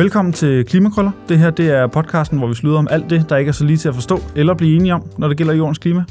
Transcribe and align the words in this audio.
Velkommen 0.00 0.32
til 0.32 0.64
Klimakrøller. 0.64 1.12
Det 1.28 1.38
her 1.38 1.50
det 1.50 1.70
er 1.70 1.86
podcasten, 1.86 2.38
hvor 2.38 2.46
vi 2.46 2.54
slutter 2.54 2.78
om 2.78 2.88
alt 2.90 3.10
det, 3.10 3.26
der 3.28 3.36
ikke 3.36 3.48
er 3.48 3.52
så 3.52 3.64
lige 3.64 3.76
til 3.76 3.88
at 3.88 3.94
forstå 3.94 4.18
eller 4.36 4.54
blive 4.54 4.76
enige 4.76 4.94
om, 4.94 5.10
når 5.18 5.28
det 5.28 5.36
gælder 5.36 5.54
jordens 5.54 5.78
klima. 5.78 6.04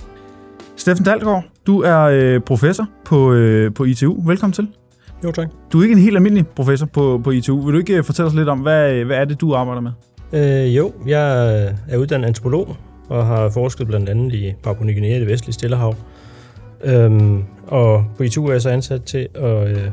Steffen 0.75 1.05
Dalgaard, 1.05 1.43
du 1.68 1.81
er 1.81 1.99
øh, 1.99 2.41
professor 2.41 2.89
på, 3.05 3.34
øh, 3.34 3.73
på 3.73 3.84
ITU. 3.84 4.23
Velkommen 4.25 4.54
til. 4.54 4.67
Jo, 5.23 5.31
tak. 5.31 5.48
Du 5.73 5.80
er 5.80 5.84
ikke 5.84 5.94
en 5.94 5.99
helt 5.99 6.16
almindelig 6.16 6.48
professor 6.48 6.86
på, 6.86 7.21
på 7.23 7.31
ITU. 7.31 7.66
Vil 7.66 7.73
du 7.73 7.80
ikke 7.80 7.98
øh, 7.98 8.04
fortælle 8.04 8.27
os 8.27 8.36
lidt 8.36 8.49
om, 8.49 8.59
hvad, 8.59 9.04
hvad 9.05 9.17
er 9.17 9.25
det, 9.25 9.41
du 9.41 9.54
arbejder 9.54 9.81
med? 9.81 9.91
Øh, 10.34 10.77
jo, 10.77 10.94
jeg 11.08 11.55
er 11.88 11.98
uddannet 11.98 12.27
antropolog 12.27 12.76
og 13.08 13.26
har 13.26 13.49
forsket 13.49 13.88
blandt 13.88 14.09
andet 14.09 14.34
i 14.34 14.53
Papua 14.63 14.85
Ny 14.85 14.94
Guinea 14.94 15.16
i 15.16 15.20
det 15.20 15.27
vestlige 15.27 15.53
Stillehav. 15.53 15.95
Øhm, 16.84 17.44
og 17.67 18.05
på 18.17 18.23
ITU 18.23 18.48
er 18.48 18.52
jeg 18.52 18.62
så 18.62 18.70
ansat 18.70 19.03
til 19.03 19.27
at 19.35 19.70
øh, 19.71 19.84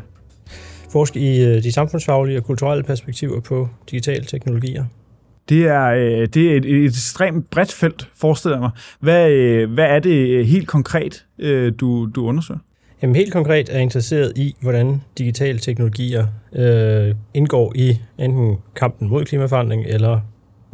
forske 0.91 1.21
i 1.21 1.45
øh, 1.45 1.63
de 1.63 1.73
samfundsfaglige 1.73 2.39
og 2.39 2.45
kulturelle 2.45 2.85
perspektiver 2.85 3.41
på 3.41 3.69
digitale 3.91 4.25
teknologier. 4.25 4.85
Det 5.49 5.67
er, 5.67 5.85
øh, 5.85 6.29
det 6.35 6.53
er 6.53 6.57
et, 6.57 6.65
et 6.65 6.85
ekstremt 6.85 7.51
bredt 7.51 7.73
felt, 7.73 8.09
forestiller 8.15 8.57
jeg 8.57 8.61
mig. 8.61 8.71
Hvad, 9.01 9.31
øh, 9.31 9.73
hvad 9.73 9.85
er 9.85 9.99
det 9.99 10.47
helt 10.47 10.69
konkret, 10.69 11.25
øh, 11.39 11.73
du, 11.81 12.07
du 12.15 12.27
undersøger? 12.27 12.61
Jamen 13.03 13.17
helt 13.17 13.33
konkret 13.33 13.69
er 13.69 13.73
jeg 13.73 13.83
interesseret 13.83 14.33
i, 14.37 14.57
hvordan 14.61 15.03
digitale 15.19 15.59
teknologier 15.59 16.27
øh, 16.53 17.15
indgår 17.35 17.73
i 17.75 17.99
enten 18.19 18.57
kampen 18.77 19.09
mod 19.09 19.25
klimaforandring 19.25 19.85
eller 19.87 20.21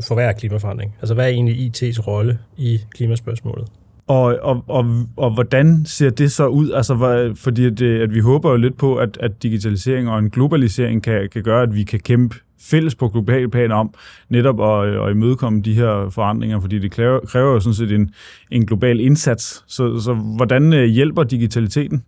forværre 0.01 0.35
klimaforandring. 0.35 0.95
Altså 1.01 1.15
hvad 1.15 1.25
er 1.25 1.29
egentlig 1.29 1.55
IT's 1.57 2.01
rolle 2.07 2.39
i 2.57 2.81
klimaspørgsmålet? 2.91 3.69
Og, 4.07 4.39
og, 4.43 4.65
og, 4.69 4.87
og 5.17 5.35
hvordan 5.35 5.85
ser 5.85 6.11
det 6.11 6.33
så 6.33 6.47
ud? 6.47 6.71
Altså, 6.71 6.95
hvad, 6.95 7.35
fordi 7.37 7.67
at, 7.67 7.81
øh, 7.81 8.03
at 8.03 8.15
vi 8.15 8.21
håber 8.21 8.51
jo 8.51 8.57
lidt 8.57 8.77
på, 8.77 8.97
at, 8.97 9.19
at 9.21 9.43
digitalisering 9.43 10.09
og 10.11 10.19
en 10.19 10.31
globalisering 10.31 11.03
kan, 11.03 11.29
kan 11.33 11.43
gøre, 11.43 11.63
at 11.63 11.75
vi 11.75 11.83
kan 11.83 12.01
kæmpe 12.01 12.37
fælles 12.61 12.95
på 12.95 13.09
global 13.09 13.51
plan 13.51 13.73
om 13.73 13.95
netop 14.29 14.61
at, 14.61 14.89
øh, 14.89 15.07
at 15.07 15.11
imødekomme 15.11 15.63
de 15.63 15.75
her 15.75 16.11
forandringer, 16.11 16.61
fordi 16.61 16.79
det 16.79 16.91
kræver, 16.91 17.21
kræver 17.21 17.53
jo 17.53 17.61
sådan 17.61 17.75
set 17.75 17.93
en, 17.93 18.11
en 18.51 18.67
global 18.67 19.01
indsats. 19.01 19.65
Så, 19.67 20.01
så 20.01 20.15
hvordan 20.15 20.73
øh, 20.73 20.85
hjælper 20.85 21.23
digitaliteten? 21.23 22.05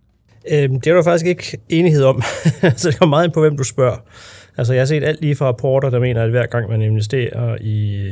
Øhm, 0.51 0.81
det 0.81 0.91
er 0.91 0.95
der 0.95 1.03
faktisk 1.03 1.25
ikke 1.25 1.57
enighed 1.69 2.03
om. 2.03 2.21
så 2.77 2.89
det 2.89 2.99
kommer 2.99 3.15
meget 3.15 3.25
ind 3.25 3.33
på, 3.33 3.39
hvem 3.39 3.57
du 3.57 3.63
spørger. 3.63 3.97
Altså, 4.57 4.73
jeg 4.73 4.81
har 4.81 4.85
set 4.85 5.03
alt 5.03 5.21
lige 5.21 5.35
fra 5.35 5.45
rapporter, 5.45 5.89
der 5.89 5.99
mener, 5.99 6.23
at 6.23 6.29
hver 6.29 6.45
gang 6.45 6.69
man 6.69 6.81
investerer 6.81 7.57
i, 7.61 8.09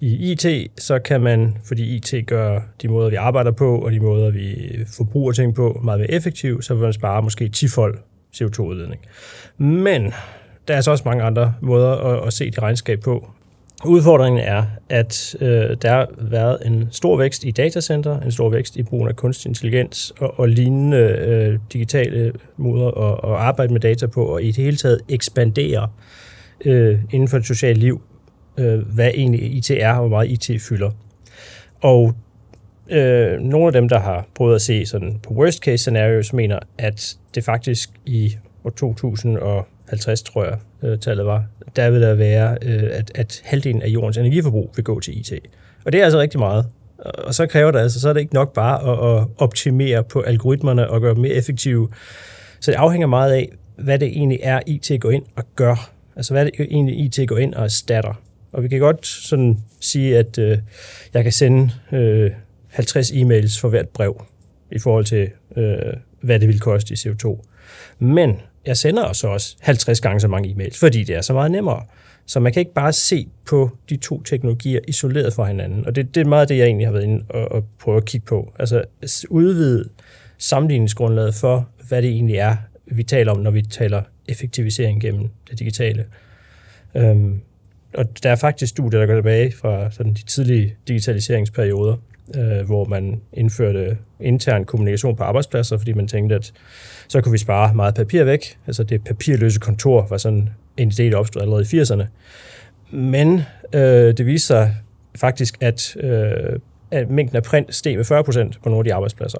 i 0.00 0.32
IT, 0.32 0.46
så 0.78 0.98
kan 0.98 1.20
man, 1.20 1.56
fordi 1.64 1.96
IT 1.96 2.26
gør 2.26 2.60
de 2.82 2.88
måder, 2.88 3.10
vi 3.10 3.16
arbejder 3.16 3.50
på, 3.50 3.78
og 3.78 3.92
de 3.92 4.00
måder, 4.00 4.30
vi 4.30 4.78
forbruger 4.96 5.32
ting 5.32 5.54
på, 5.54 5.80
meget 5.84 6.00
mere 6.00 6.10
effektivt, 6.10 6.64
så 6.64 6.74
vil 6.74 6.82
man 6.82 6.92
spare 6.92 7.22
måske 7.22 7.48
10 7.48 7.68
fold 7.68 7.98
CO2-udledning. 8.36 9.00
Men 9.58 10.12
der 10.68 10.76
er 10.76 10.80
så 10.80 10.90
også 10.90 11.04
mange 11.06 11.22
andre 11.22 11.54
måder 11.60 11.92
at, 11.92 12.26
at 12.26 12.32
se 12.32 12.50
det 12.50 12.62
regnskab 12.62 13.00
på. 13.00 13.30
Udfordringen 13.84 14.40
er, 14.44 14.64
at 14.88 15.36
øh, 15.40 15.76
der 15.82 15.90
har 15.90 16.08
været 16.18 16.58
en 16.66 16.88
stor 16.90 17.16
vækst 17.16 17.44
i 17.44 17.50
datacenter, 17.50 18.20
en 18.20 18.32
stor 18.32 18.48
vækst 18.48 18.76
i 18.76 18.82
brugen 18.82 19.08
af 19.08 19.16
kunstig 19.16 19.48
intelligens 19.48 20.12
og, 20.18 20.38
og 20.38 20.48
lignende 20.48 20.98
øh, 20.98 21.58
digitale 21.72 22.32
måder 22.56 22.88
at, 22.88 23.30
at 23.30 23.36
arbejde 23.36 23.72
med 23.72 23.80
data 23.80 24.06
på, 24.06 24.24
og 24.24 24.42
i 24.42 24.46
det 24.46 24.64
hele 24.64 24.76
taget 24.76 25.00
ekspandere 25.08 25.88
øh, 26.64 26.98
inden 27.10 27.28
for 27.28 27.38
det 27.38 27.46
sociale 27.46 27.80
liv, 27.80 28.02
øh, 28.58 28.78
hvad 28.78 29.10
egentlig 29.14 29.56
IT 29.56 29.70
er, 29.70 29.92
og 29.92 29.98
hvor 29.98 30.08
meget 30.08 30.50
IT 30.50 30.62
fylder. 30.62 30.90
Og 31.80 32.14
øh, 32.90 33.40
nogle 33.40 33.66
af 33.66 33.72
dem, 33.72 33.88
der 33.88 33.98
har 33.98 34.26
prøvet 34.34 34.54
at 34.54 34.62
se 34.62 34.86
sådan 34.86 35.20
på 35.22 35.34
worst 35.34 35.58
case 35.58 35.78
scenarios, 35.78 36.32
mener, 36.32 36.58
at 36.78 37.16
det 37.34 37.44
faktisk 37.44 37.90
i 38.06 38.36
år 38.64 38.70
2050, 38.70 40.22
tror 40.22 40.44
jeg, 40.44 40.58
øh, 40.82 40.98
tallet 40.98 41.26
var, 41.26 41.44
der 41.76 41.90
vil 41.90 42.00
der 42.00 42.14
være, 42.14 42.58
øh, 42.62 42.88
at, 42.92 43.12
at 43.14 43.42
halvdelen 43.44 43.82
af 43.82 43.88
jordens 43.88 44.16
energiforbrug 44.16 44.72
vil 44.76 44.84
gå 44.84 45.00
til 45.00 45.18
IT. 45.18 45.32
Og 45.84 45.92
det 45.92 46.00
er 46.00 46.04
altså 46.04 46.20
rigtig 46.20 46.40
meget. 46.40 46.66
Og 46.98 47.34
så 47.34 47.46
kræver 47.46 47.70
det 47.70 47.78
altså, 47.78 48.00
så 48.00 48.08
er 48.08 48.12
det 48.12 48.20
ikke 48.20 48.34
nok 48.34 48.52
bare 48.52 48.92
at, 48.92 49.20
at 49.20 49.26
optimere 49.38 50.04
på 50.04 50.20
algoritmerne 50.20 50.90
og 50.90 51.00
gøre 51.00 51.14
dem 51.14 51.22
mere 51.22 51.32
effektive. 51.32 51.88
Så 52.60 52.70
det 52.70 52.76
afhænger 52.76 53.06
meget 53.06 53.32
af, 53.32 53.48
hvad 53.76 53.98
det 53.98 54.08
egentlig 54.08 54.38
er, 54.42 54.60
IT 54.66 55.00
går 55.00 55.10
ind 55.10 55.24
og 55.36 55.44
gør. 55.56 55.90
Altså 56.16 56.34
hvad 56.34 56.44
det 56.44 56.52
egentlig 56.60 56.98
IT 56.98 57.28
går 57.28 57.38
ind 57.38 57.54
og 57.54 57.64
erstatter. 57.64 58.20
Og 58.52 58.62
vi 58.62 58.68
kan 58.68 58.80
godt 58.80 59.06
sådan 59.06 59.58
sige, 59.80 60.18
at 60.18 60.38
øh, 60.38 60.58
jeg 61.14 61.22
kan 61.22 61.32
sende 61.32 61.70
øh, 61.92 62.30
50 62.68 63.10
e-mails 63.10 63.60
for 63.60 63.68
hvert 63.68 63.88
brev 63.88 64.24
i 64.72 64.78
forhold 64.78 65.04
til, 65.04 65.28
øh, 65.56 65.76
hvad 66.20 66.40
det 66.40 66.48
vil 66.48 66.60
koste 66.60 66.94
i 66.94 66.96
CO2. 66.96 67.46
Men 67.98 68.40
jeg 68.66 68.76
sender 68.76 69.02
også 69.02 69.28
også 69.28 69.56
50 69.60 70.00
gange 70.00 70.20
så 70.20 70.28
mange 70.28 70.50
e-mails, 70.50 70.78
fordi 70.78 71.04
det 71.04 71.16
er 71.16 71.20
så 71.20 71.32
meget 71.32 71.50
nemmere. 71.50 71.82
Så 72.26 72.40
man 72.40 72.52
kan 72.52 72.60
ikke 72.60 72.74
bare 72.74 72.92
se 72.92 73.28
på 73.46 73.70
de 73.88 73.96
to 73.96 74.22
teknologier 74.22 74.80
isoleret 74.88 75.32
fra 75.32 75.46
hinanden. 75.46 75.86
Og 75.86 75.96
det, 75.96 76.14
det 76.14 76.20
er 76.20 76.24
meget 76.24 76.48
det, 76.48 76.58
jeg 76.58 76.66
egentlig 76.66 76.86
har 76.86 76.92
været 76.92 77.04
inde 77.04 77.24
og, 77.28 77.52
og 77.52 77.64
prøve 77.80 77.96
at 77.96 78.04
kigge 78.04 78.26
på. 78.26 78.52
Altså 78.58 78.84
udvide 79.30 79.88
sammenligningsgrundlaget 80.38 81.34
for, 81.34 81.68
hvad 81.88 82.02
det 82.02 82.10
egentlig 82.10 82.36
er, 82.36 82.56
vi 82.86 83.02
taler 83.02 83.32
om, 83.32 83.38
når 83.38 83.50
vi 83.50 83.62
taler 83.62 84.02
effektivisering 84.28 85.00
gennem 85.00 85.28
det 85.50 85.58
digitale. 85.58 86.04
Øhm, 86.94 87.40
og 87.94 88.22
der 88.22 88.30
er 88.30 88.36
faktisk 88.36 88.70
studier, 88.70 89.00
der 89.00 89.06
går 89.06 89.14
tilbage 89.14 89.52
fra 89.60 89.90
sådan 89.90 90.14
de 90.14 90.24
tidlige 90.24 90.74
digitaliseringsperioder, 90.88 91.96
øh, 92.36 92.66
hvor 92.66 92.84
man 92.84 93.20
indførte 93.32 93.98
intern 94.20 94.64
kommunikation 94.64 95.16
på 95.16 95.22
arbejdspladser, 95.22 95.78
fordi 95.78 95.92
man 95.92 96.08
tænkte, 96.08 96.34
at 96.34 96.52
så 97.08 97.20
kunne 97.20 97.32
vi 97.32 97.38
spare 97.38 97.74
meget 97.74 97.94
papir 97.94 98.24
væk. 98.24 98.58
Altså 98.66 98.82
det 98.84 99.04
papirløse 99.04 99.60
kontor 99.60 100.06
var 100.10 100.16
sådan 100.16 100.48
en 100.76 100.90
idé, 100.90 101.02
der 101.02 101.16
opstod 101.16 101.42
allerede 101.42 101.66
i 101.72 101.80
80'erne. 101.80 102.04
Men 102.96 103.42
øh, 103.74 104.16
det 104.16 104.26
viste 104.26 104.46
sig 104.46 104.76
faktisk, 105.14 105.56
at, 105.60 105.96
øh, 105.96 106.58
at 106.90 107.10
mængden 107.10 107.36
af 107.36 107.42
print 107.42 107.74
steg 107.74 107.96
med 107.96 108.04
40% 108.04 108.58
på 108.62 108.68
nogle 108.68 108.78
af 108.78 108.84
de 108.84 108.94
arbejdspladser. 108.94 109.38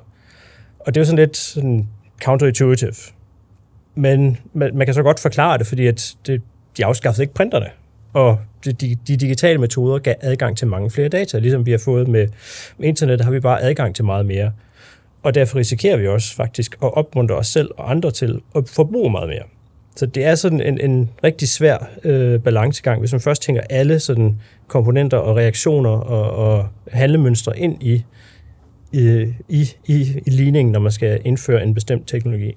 Og 0.78 0.94
det 0.94 0.96
er 0.96 1.00
jo 1.00 1.04
sådan 1.04 1.18
lidt 1.18 1.36
sådan 1.36 1.88
counterintuitive. 2.22 2.92
Men 3.94 4.38
man, 4.52 4.76
man 4.76 4.86
kan 4.86 4.94
så 4.94 5.02
godt 5.02 5.20
forklare 5.20 5.58
det, 5.58 5.66
fordi 5.66 5.86
at 5.86 6.14
det, 6.26 6.42
de 6.76 6.84
afskaffede 6.84 7.22
ikke 7.22 7.34
printerne. 7.34 7.66
Og 8.12 8.38
de, 8.64 8.72
de, 8.72 8.96
de 9.08 9.16
digitale 9.16 9.58
metoder 9.58 9.98
gav 9.98 10.14
adgang 10.20 10.56
til 10.56 10.66
mange 10.66 10.90
flere 10.90 11.08
data. 11.08 11.38
Ligesom 11.38 11.66
vi 11.66 11.70
har 11.70 11.78
fået 11.78 12.08
med, 12.08 12.28
med 12.78 12.88
internet, 12.88 13.20
har 13.20 13.30
vi 13.30 13.40
bare 13.40 13.62
adgang 13.62 13.94
til 13.94 14.04
meget 14.04 14.26
mere. 14.26 14.52
Og 15.22 15.34
derfor 15.34 15.58
risikerer 15.58 15.96
vi 15.96 16.08
også 16.08 16.34
faktisk 16.34 16.76
at 16.82 16.94
opmuntre 16.96 17.34
os 17.34 17.46
selv 17.46 17.70
og 17.76 17.90
andre 17.90 18.10
til 18.10 18.40
at 18.56 18.68
forbruge 18.68 19.10
meget 19.10 19.28
mere. 19.28 19.42
Så 19.96 20.06
det 20.06 20.24
er 20.24 20.34
sådan 20.34 20.60
en, 20.60 20.80
en 20.80 21.10
rigtig 21.24 21.48
svær 21.48 21.90
øh, 22.04 22.40
balancegang, 22.40 23.00
hvis 23.00 23.12
man 23.12 23.20
først 23.20 23.42
tænker 23.42 23.62
alle 23.70 24.00
sådan 24.00 24.40
komponenter 24.66 25.16
og 25.16 25.36
reaktioner 25.36 25.90
og, 25.90 26.30
og 26.30 26.68
handlemønstre 26.88 27.58
ind 27.58 27.82
i, 27.82 28.04
i, 28.92 29.34
i, 29.48 29.68
i, 29.86 30.22
i 30.26 30.30
ligningen, 30.30 30.72
når 30.72 30.80
man 30.80 30.92
skal 30.92 31.20
indføre 31.24 31.62
en 31.62 31.74
bestemt 31.74 32.08
teknologi. 32.08 32.56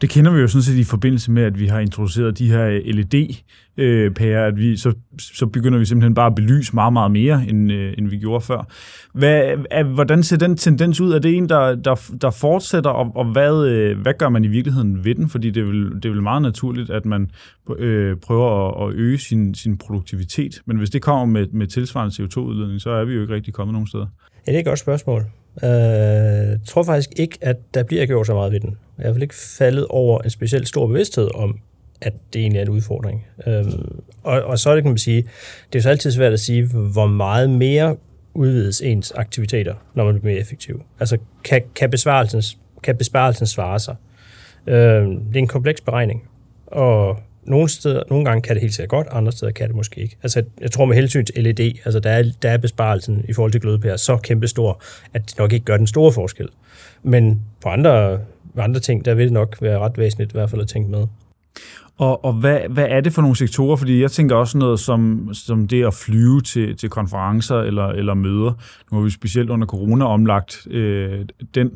Det 0.00 0.10
kender 0.10 0.30
vi 0.30 0.40
jo 0.40 0.48
sådan 0.48 0.62
set 0.62 0.78
i 0.78 0.84
forbindelse 0.84 1.30
med, 1.30 1.42
at 1.42 1.58
vi 1.58 1.66
har 1.66 1.80
introduceret 1.80 2.38
de 2.38 2.50
her 2.50 2.66
øh, 2.66 2.80
LED-pærer, 2.84 4.42
øh, 4.42 4.48
at 4.48 4.56
vi, 4.56 4.76
så, 4.76 4.92
så 5.18 5.46
begynder 5.46 5.78
vi 5.78 5.84
simpelthen 5.84 6.14
bare 6.14 6.26
at 6.26 6.34
belyse 6.34 6.74
meget, 6.74 6.92
meget 6.92 7.10
mere, 7.10 7.44
end, 7.48 7.72
øh, 7.72 7.94
end 7.98 8.08
vi 8.08 8.18
gjorde 8.18 8.40
før. 8.40 8.68
Hvad, 9.14 9.42
er, 9.70 9.84
hvordan 9.84 10.22
ser 10.22 10.36
den 10.36 10.56
tendens 10.56 11.00
ud? 11.00 11.12
Er 11.12 11.18
det 11.18 11.36
en, 11.36 11.48
der, 11.48 11.74
der, 11.74 12.10
der 12.20 12.30
fortsætter, 12.30 12.90
og, 12.90 13.16
og 13.16 13.24
hvad, 13.24 13.66
øh, 13.66 14.00
hvad 14.00 14.12
gør 14.18 14.28
man 14.28 14.44
i 14.44 14.48
virkeligheden 14.48 15.04
ved 15.04 15.14
den? 15.14 15.28
Fordi 15.28 15.50
det 15.50 15.60
er 15.60 15.66
vel, 15.66 15.94
det 15.94 16.04
er 16.04 16.10
vel 16.10 16.22
meget 16.22 16.42
naturligt, 16.42 16.90
at 16.90 17.06
man 17.06 17.30
øh, 17.78 18.16
prøver 18.16 18.82
at, 18.84 18.88
at 18.88 18.94
øge 18.94 19.18
sin, 19.18 19.54
sin 19.54 19.78
produktivitet. 19.78 20.60
Men 20.66 20.76
hvis 20.76 20.90
det 20.90 21.02
kommer 21.02 21.24
med, 21.24 21.46
med 21.46 21.66
tilsvarende 21.66 22.22
CO2-udledning, 22.22 22.80
så 22.80 22.90
er 22.90 23.04
vi 23.04 23.14
jo 23.14 23.20
ikke 23.20 23.34
rigtig 23.34 23.54
kommet 23.54 23.72
nogen 23.72 23.88
steder. 23.88 24.06
Ja, 24.46 24.52
det 24.52 24.56
er 24.56 24.60
et 24.60 24.66
godt 24.66 24.78
spørgsmål. 24.78 25.22
Jeg 25.62 26.50
øh, 26.52 26.58
tror 26.66 26.82
faktisk 26.82 27.10
ikke, 27.16 27.38
at 27.40 27.56
der 27.74 27.82
bliver 27.82 28.06
gjort 28.06 28.26
så 28.26 28.34
meget 28.34 28.52
ved 28.52 28.60
den. 28.60 28.76
Jeg 28.98 29.12
har 29.12 29.20
ikke 29.20 29.34
faldet 29.34 29.86
over 29.86 30.22
en 30.22 30.30
specielt 30.30 30.68
stor 30.68 30.86
bevidsthed 30.86 31.28
om, 31.34 31.58
at 32.00 32.12
det 32.32 32.40
egentlig 32.40 32.58
er 32.58 32.62
en 32.62 32.68
udfordring. 32.68 33.26
Øhm, 33.46 34.00
og, 34.22 34.42
og 34.42 34.58
så 34.58 34.70
er 34.70 34.74
det, 34.74 34.84
kan 34.84 34.90
man 34.90 34.98
sige, 34.98 35.24
det 35.72 35.78
er 35.78 35.82
så 35.82 35.90
altid 35.90 36.10
svært 36.10 36.32
at 36.32 36.40
sige, 36.40 36.66
hvor 36.66 37.06
meget 37.06 37.50
mere 37.50 37.96
udvides 38.34 38.80
ens 38.80 39.12
aktiviteter, 39.12 39.74
når 39.94 40.04
man 40.04 40.14
bliver 40.14 40.32
mere 40.32 40.40
effektiv. 40.40 40.82
Altså, 41.00 41.18
kan, 41.44 41.62
kan, 41.74 41.90
besvarelsen, 41.90 42.42
kan 42.82 42.96
besparelsen 42.96 43.46
svare 43.46 43.78
sig? 43.78 43.96
Øhm, 44.66 45.24
det 45.24 45.36
er 45.36 45.38
en 45.38 45.46
kompleks 45.46 45.80
beregning, 45.80 46.22
og 46.66 47.18
nogle, 47.46 47.68
steder, 47.68 48.02
nogle 48.10 48.24
gange 48.24 48.42
kan 48.42 48.54
det 48.54 48.60
helt 48.60 48.74
sikkert 48.74 48.90
godt, 48.90 49.06
andre 49.10 49.32
steder 49.32 49.52
kan 49.52 49.68
det 49.68 49.76
måske 49.76 50.00
ikke. 50.00 50.16
Altså, 50.22 50.42
jeg 50.60 50.70
tror 50.70 50.84
med 50.84 50.96
hensyn 50.96 51.24
til 51.24 51.44
LED, 51.44 51.60
altså 51.84 52.00
der 52.00 52.10
er, 52.10 52.24
der 52.42 52.50
er 52.50 52.56
besparelsen 52.56 53.24
i 53.28 53.32
forhold 53.32 53.52
til 53.52 53.60
glødepærer 53.60 53.96
så 53.96 54.16
kæmpestor, 54.16 54.82
at 55.14 55.22
det 55.30 55.38
nok 55.38 55.52
ikke 55.52 55.64
gør 55.64 55.76
den 55.76 55.86
store 55.86 56.12
forskel. 56.12 56.48
Men 57.02 57.42
på 57.62 57.68
andre, 57.68 58.18
andre 58.56 58.80
ting, 58.80 59.04
der 59.04 59.14
vil 59.14 59.24
det 59.24 59.32
nok 59.32 59.56
være 59.60 59.78
ret 59.78 59.98
væsentligt 59.98 60.32
i 60.32 60.36
hvert 60.36 60.50
fald 60.50 60.62
at 60.62 60.68
tænke 60.68 60.90
med. 60.90 61.06
Og, 61.98 62.24
og 62.24 62.32
hvad, 62.32 62.60
hvad 62.70 62.86
er 62.90 63.00
det 63.00 63.12
for 63.12 63.22
nogle 63.22 63.36
sektorer? 63.36 63.76
Fordi 63.76 64.02
jeg 64.02 64.10
tænker 64.10 64.36
også 64.36 64.58
noget 64.58 64.80
som, 64.80 65.30
som 65.32 65.68
det 65.68 65.86
at 65.86 65.94
flyve 65.94 66.40
til, 66.40 66.76
til 66.76 66.88
konferencer 66.88 67.56
eller, 67.56 67.86
eller 67.86 68.14
møder. 68.14 68.52
Nu 68.90 68.98
har 68.98 69.04
vi 69.04 69.10
specielt 69.10 69.50
under 69.50 69.66
corona 69.66 70.04
omlagt 70.04 70.66
øh, 70.70 71.24
den 71.54 71.70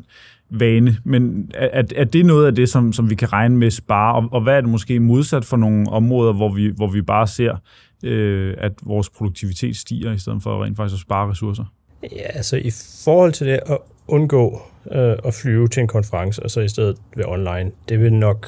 vane, 0.51 0.97
men 1.03 1.51
er, 1.53 1.83
er 1.95 2.03
det 2.03 2.25
noget 2.25 2.47
af 2.47 2.55
det, 2.55 2.69
som, 2.69 2.93
som 2.93 3.09
vi 3.09 3.15
kan 3.15 3.33
regne 3.33 3.57
med 3.57 3.71
spare, 3.71 4.15
og, 4.15 4.29
og 4.31 4.41
hvad 4.41 4.53
er 4.53 4.61
det 4.61 4.69
måske 4.69 4.99
modsat 4.99 5.45
for 5.45 5.57
nogle 5.57 5.89
områder, 5.89 6.33
hvor 6.33 6.53
vi, 6.53 6.71
hvor 6.75 6.87
vi 6.87 7.01
bare 7.01 7.27
ser, 7.27 7.55
øh, 8.03 8.55
at 8.57 8.71
vores 8.83 9.09
produktivitet 9.09 9.77
stiger, 9.77 10.13
i 10.13 10.17
stedet 10.17 10.43
for 10.43 10.63
rent 10.63 10.77
faktisk 10.77 10.95
at 10.95 10.99
spare 10.99 11.29
ressourcer? 11.29 11.63
Ja, 12.03 12.27
altså 12.33 12.57
i 12.57 12.71
forhold 13.03 13.31
til 13.31 13.47
det 13.47 13.59
at 13.65 13.77
undgå 14.07 14.61
øh, 14.91 15.15
at 15.25 15.33
flyve 15.33 15.67
til 15.67 15.81
en 15.81 15.87
konference, 15.87 16.43
og 16.43 16.51
så 16.51 16.61
i 16.61 16.67
stedet 16.67 16.97
være 17.15 17.27
online, 17.27 17.71
det 17.89 17.99
vil 17.99 18.13
nok 18.13 18.47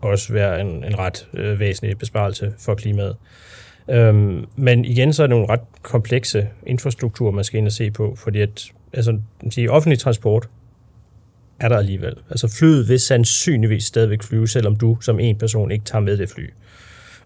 også 0.00 0.32
være 0.32 0.60
en, 0.60 0.84
en 0.84 0.98
ret 0.98 1.28
øh, 1.34 1.60
væsentlig 1.60 1.98
besparelse 1.98 2.52
for 2.58 2.74
klimaet. 2.74 3.16
Øhm, 3.90 4.44
men 4.56 4.84
igen, 4.84 5.12
så 5.12 5.22
er 5.22 5.26
det 5.26 5.36
nogle 5.36 5.48
ret 5.48 5.60
komplekse 5.82 6.48
infrastrukturer, 6.66 7.32
man 7.32 7.44
skal 7.44 7.58
ind 7.58 7.66
og 7.66 7.72
se 7.72 7.90
på, 7.90 8.14
fordi 8.18 8.40
at, 8.40 8.72
altså, 8.92 9.18
sige, 9.50 9.70
offentlig 9.70 9.98
transport 9.98 10.48
er 11.62 11.68
der 11.68 11.76
alligevel. 11.76 12.14
Altså 12.30 12.48
flyet 12.48 12.88
vil 12.88 13.00
sandsynligvis 13.00 13.84
stadigvæk 13.84 14.22
flyve, 14.22 14.48
selvom 14.48 14.76
du 14.76 14.98
som 15.00 15.20
en 15.20 15.38
person 15.38 15.70
ikke 15.70 15.84
tager 15.84 16.02
med 16.02 16.16
det 16.16 16.30
fly. 16.30 16.50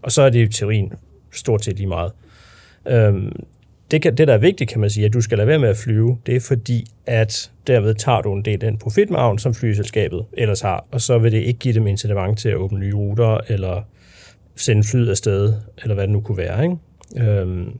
Og 0.03 0.13
så 0.13 0.23
er 0.23 0.31
det 0.31 0.49
i 0.49 0.53
teorien 0.53 0.93
stort 1.33 1.65
set 1.65 1.77
lige 1.77 1.87
meget. 1.87 2.13
Øhm, 2.89 3.33
det, 3.91 4.03
kan, 4.03 4.17
det, 4.17 4.29
der 4.29 4.35
er 4.35 4.39
vigtigt, 4.39 4.71
kan 4.71 4.81
man 4.81 4.91
sige, 4.91 5.07
at 5.07 5.13
du 5.13 5.21
skal 5.21 5.39
lade 5.39 5.49
være 5.49 5.59
med 5.59 5.69
at 5.69 5.77
flyve, 5.77 6.19
det 6.27 6.37
er 6.37 6.41
fordi, 6.41 6.87
at 7.07 7.51
derved 7.67 7.95
tager 7.95 8.21
du 8.21 8.35
en 8.35 8.45
del 8.45 8.53
af 8.53 8.61
den 8.61 8.79
profitmargen, 8.79 9.39
som 9.39 9.55
flyselskabet 9.55 10.25
ellers 10.33 10.61
har, 10.61 10.87
og 10.91 11.01
så 11.01 11.19
vil 11.19 11.33
det 11.33 11.39
ikke 11.39 11.59
give 11.59 11.75
dem 11.75 11.87
incitament 11.87 12.39
til 12.39 12.49
at 12.49 12.57
åbne 12.57 12.79
nye 12.79 12.95
ruter, 12.95 13.39
eller 13.49 13.83
sende 14.57 14.85
flyet 14.85 15.11
afsted, 15.11 15.55
eller 15.83 15.95
hvad 15.95 16.05
det 16.05 16.13
nu 16.13 16.21
kunne 16.21 16.39
være. 16.39 16.63
Ikke? 16.63 17.31
Øhm, 17.31 17.79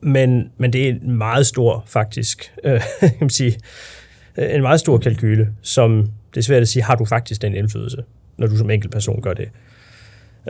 men, 0.00 0.50
men 0.58 0.72
det 0.72 0.84
er 0.84 0.88
en 0.88 1.12
meget 1.12 1.46
stor, 1.46 1.84
faktisk, 1.86 2.52
øh, 2.64 2.80
kan 3.00 3.16
man 3.20 3.30
sige, 3.30 3.58
Øh, 4.38 4.54
en 4.54 4.62
meget 4.62 4.80
stor 4.80 4.98
kalkyle, 4.98 5.48
som 5.62 6.10
det 6.34 6.40
er 6.40 6.44
svært 6.44 6.62
at 6.62 6.68
sige, 6.68 6.82
har 6.82 6.94
du 6.94 7.04
faktisk 7.04 7.42
den 7.42 7.54
indflydelse, 7.54 8.04
når 8.38 8.46
du 8.46 8.56
som 8.56 8.70
enkelt 8.70 8.92
person 8.92 9.22
gør 9.22 9.32
det. 9.34 9.48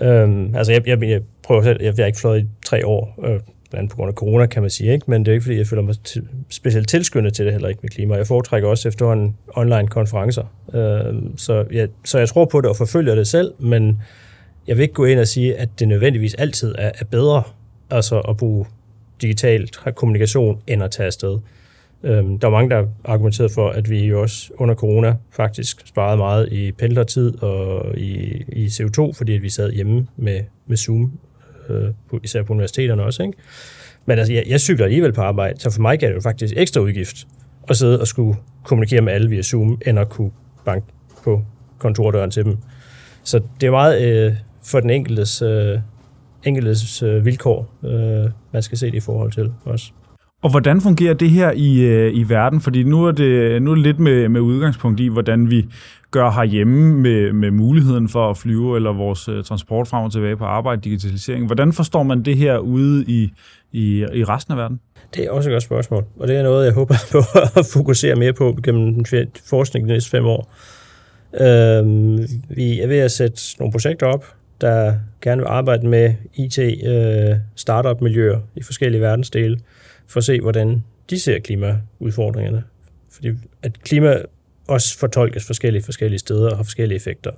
Øhm, 0.02 0.54
altså 0.56 0.72
jeg, 0.72 0.88
jeg, 0.88 1.02
jeg 1.02 1.20
prøver 1.42 1.62
selv, 1.62 1.82
jeg, 1.82 1.94
jeg 1.96 2.02
har 2.02 2.06
ikke 2.06 2.18
fløjet 2.18 2.42
i 2.42 2.46
tre 2.66 2.86
år, 2.86 3.14
øh, 3.18 3.24
blandt 3.24 3.74
andet 3.74 3.90
på 3.90 3.96
grund 3.96 4.08
af 4.08 4.14
corona, 4.14 4.46
kan 4.46 4.62
man 4.62 4.70
sige, 4.70 4.92
ikke? 4.92 5.10
men 5.10 5.24
det 5.24 5.28
er 5.28 5.32
ikke, 5.32 5.44
fordi 5.44 5.58
jeg 5.58 5.66
føler 5.66 5.82
mig 5.82 5.94
til, 6.04 6.28
specielt 6.50 6.88
tilskyndet 6.88 7.34
til 7.34 7.44
det 7.44 7.52
heller 7.52 7.68
ikke 7.68 7.80
med 7.82 7.90
klima. 7.90 8.14
Jeg 8.14 8.26
foretrækker 8.26 8.68
også 8.68 8.88
efterhånden 8.88 9.36
online 9.56 9.88
konferencer. 9.88 10.44
Øhm, 10.74 11.38
så, 11.38 11.64
jeg, 11.72 11.88
så 12.04 12.18
jeg 12.18 12.28
tror 12.28 12.44
på 12.44 12.60
det 12.60 12.70
og 12.70 12.76
forfølger 12.76 13.14
det 13.14 13.28
selv, 13.28 13.52
men 13.58 14.02
jeg 14.66 14.76
vil 14.76 14.82
ikke 14.82 14.94
gå 14.94 15.04
ind 15.04 15.20
og 15.20 15.28
sige, 15.28 15.56
at 15.56 15.68
det 15.78 15.88
nødvendigvis 15.88 16.34
altid 16.34 16.74
er, 16.78 16.90
er 16.98 17.04
bedre 17.04 17.42
altså 17.90 18.20
at 18.20 18.36
bruge 18.36 18.66
digital 19.22 19.68
kommunikation, 19.94 20.60
end 20.66 20.82
at 20.82 20.90
tage 20.90 21.06
afsted. 21.06 21.38
Øhm, 22.02 22.38
der 22.38 22.46
er 22.46 22.50
mange, 22.50 22.70
der 22.70 22.76
har 22.76 22.88
argumenteret 23.04 23.50
for, 23.50 23.68
at 23.68 23.90
vi 23.90 24.04
jo 24.04 24.22
også 24.22 24.50
under 24.56 24.74
corona 24.74 25.16
faktisk 25.30 25.82
sparede 25.86 26.16
meget 26.16 26.52
i 26.52 26.72
pendlertid 26.72 27.42
og 27.42 27.98
i, 27.98 28.42
i 28.48 28.66
CO2, 28.66 29.12
fordi 29.12 29.34
at 29.34 29.42
vi 29.42 29.48
sad 29.48 29.72
hjemme 29.72 30.06
med, 30.16 30.40
med 30.66 30.76
Zoom, 30.76 31.18
øh, 31.68 31.90
især 32.22 32.42
på 32.42 32.52
universiteterne 32.52 33.02
også. 33.02 33.22
Ikke? 33.22 33.38
Men 34.06 34.18
altså, 34.18 34.32
jeg, 34.32 34.44
jeg 34.48 34.60
cykler 34.60 34.84
alligevel 34.84 35.12
på 35.12 35.20
arbejde, 35.20 35.60
så 35.60 35.70
for 35.70 35.80
mig 35.80 35.98
gav 35.98 36.08
det 36.08 36.14
jo 36.14 36.20
faktisk 36.20 36.54
ekstra 36.56 36.80
udgift 36.80 37.26
at 37.68 37.76
sidde 37.76 38.00
og 38.00 38.06
skulle 38.06 38.36
kommunikere 38.64 39.00
med 39.00 39.12
alle 39.12 39.30
via 39.30 39.42
Zoom, 39.42 39.80
end 39.86 39.98
at 39.98 40.08
kunne 40.08 40.30
banke 40.64 40.86
på 41.24 41.42
kontordøren 41.78 42.30
til 42.30 42.44
dem. 42.44 42.56
Så 43.24 43.40
det 43.60 43.66
er 43.66 43.70
meget 43.70 44.02
øh, 44.02 44.32
for 44.64 44.80
den 44.80 44.90
enkeltes, 44.90 45.42
øh, 45.42 45.78
enkeltes 46.44 47.02
øh, 47.02 47.24
vilkår, 47.24 47.74
øh, 47.84 48.30
man 48.52 48.62
skal 48.62 48.78
se 48.78 48.86
det 48.86 48.94
i 48.94 49.00
forhold 49.00 49.32
til 49.32 49.52
også. 49.64 49.92
Og 50.46 50.50
hvordan 50.50 50.80
fungerer 50.80 51.14
det 51.14 51.30
her 51.30 51.52
i, 51.52 51.80
øh, 51.80 52.14
i 52.14 52.28
verden? 52.28 52.60
Fordi 52.60 52.82
nu 52.82 53.04
er 53.04 53.12
det, 53.12 53.62
nu 53.62 53.70
er 53.70 53.74
det 53.74 53.84
lidt 53.84 53.98
med, 53.98 54.28
med 54.28 54.40
udgangspunkt 54.40 55.00
i, 55.00 55.08
hvordan 55.08 55.50
vi 55.50 55.66
gør 56.10 56.30
herhjemme 56.30 56.94
med, 56.94 57.32
med 57.32 57.50
muligheden 57.50 58.08
for 58.08 58.30
at 58.30 58.36
flyve, 58.36 58.76
eller 58.76 58.92
vores 58.92 59.28
øh, 59.28 59.44
transport 59.44 59.88
frem 59.88 60.04
og 60.04 60.12
tilbage 60.12 60.36
på 60.36 60.44
arbejde, 60.44 60.80
digitalisering. 60.80 61.46
Hvordan 61.46 61.72
forstår 61.72 62.02
man 62.02 62.22
det 62.22 62.36
her 62.36 62.58
ude 62.58 63.04
i, 63.08 63.32
i, 63.72 64.06
i 64.12 64.24
resten 64.24 64.52
af 64.52 64.58
verden? 64.58 64.80
Det 65.14 65.24
er 65.24 65.30
også 65.30 65.50
et 65.50 65.54
godt 65.54 65.62
spørgsmål, 65.62 66.04
og 66.18 66.28
det 66.28 66.36
er 66.36 66.42
noget, 66.42 66.64
jeg 66.64 66.74
håber 66.74 66.94
på 67.12 67.18
at 67.60 67.66
fokusere 67.72 68.14
mere 68.14 68.32
på 68.32 68.58
gennem 68.62 68.94
den 68.94 69.06
forskning 69.50 69.88
de 69.88 69.92
næste 69.92 70.10
fem 70.10 70.26
år. 70.26 70.52
Øhm, 71.40 72.18
vi 72.48 72.80
er 72.80 72.86
ved 72.86 72.98
at 72.98 73.10
sætte 73.10 73.40
nogle 73.58 73.72
projekter 73.72 74.06
op, 74.06 74.34
der 74.60 74.94
gerne 75.22 75.42
vil 75.42 75.48
arbejde 75.48 75.86
med 75.86 76.14
IT-startup-miljøer 76.34 78.36
øh, 78.36 78.42
i 78.54 78.62
forskellige 78.62 79.00
verdensdele, 79.00 79.58
for 80.06 80.18
at 80.18 80.24
se, 80.24 80.40
hvordan 80.40 80.84
de 81.10 81.20
ser 81.20 81.38
klimaudfordringerne. 81.38 82.62
Fordi 83.10 83.28
at 83.62 83.82
klima 83.82 84.16
også 84.68 84.98
fortolkes 84.98 85.46
forskellige 85.46 85.82
forskellige 85.82 86.18
steder 86.18 86.50
og 86.50 86.56
har 86.56 86.64
forskellige 86.64 86.96
effekter. 86.96 87.30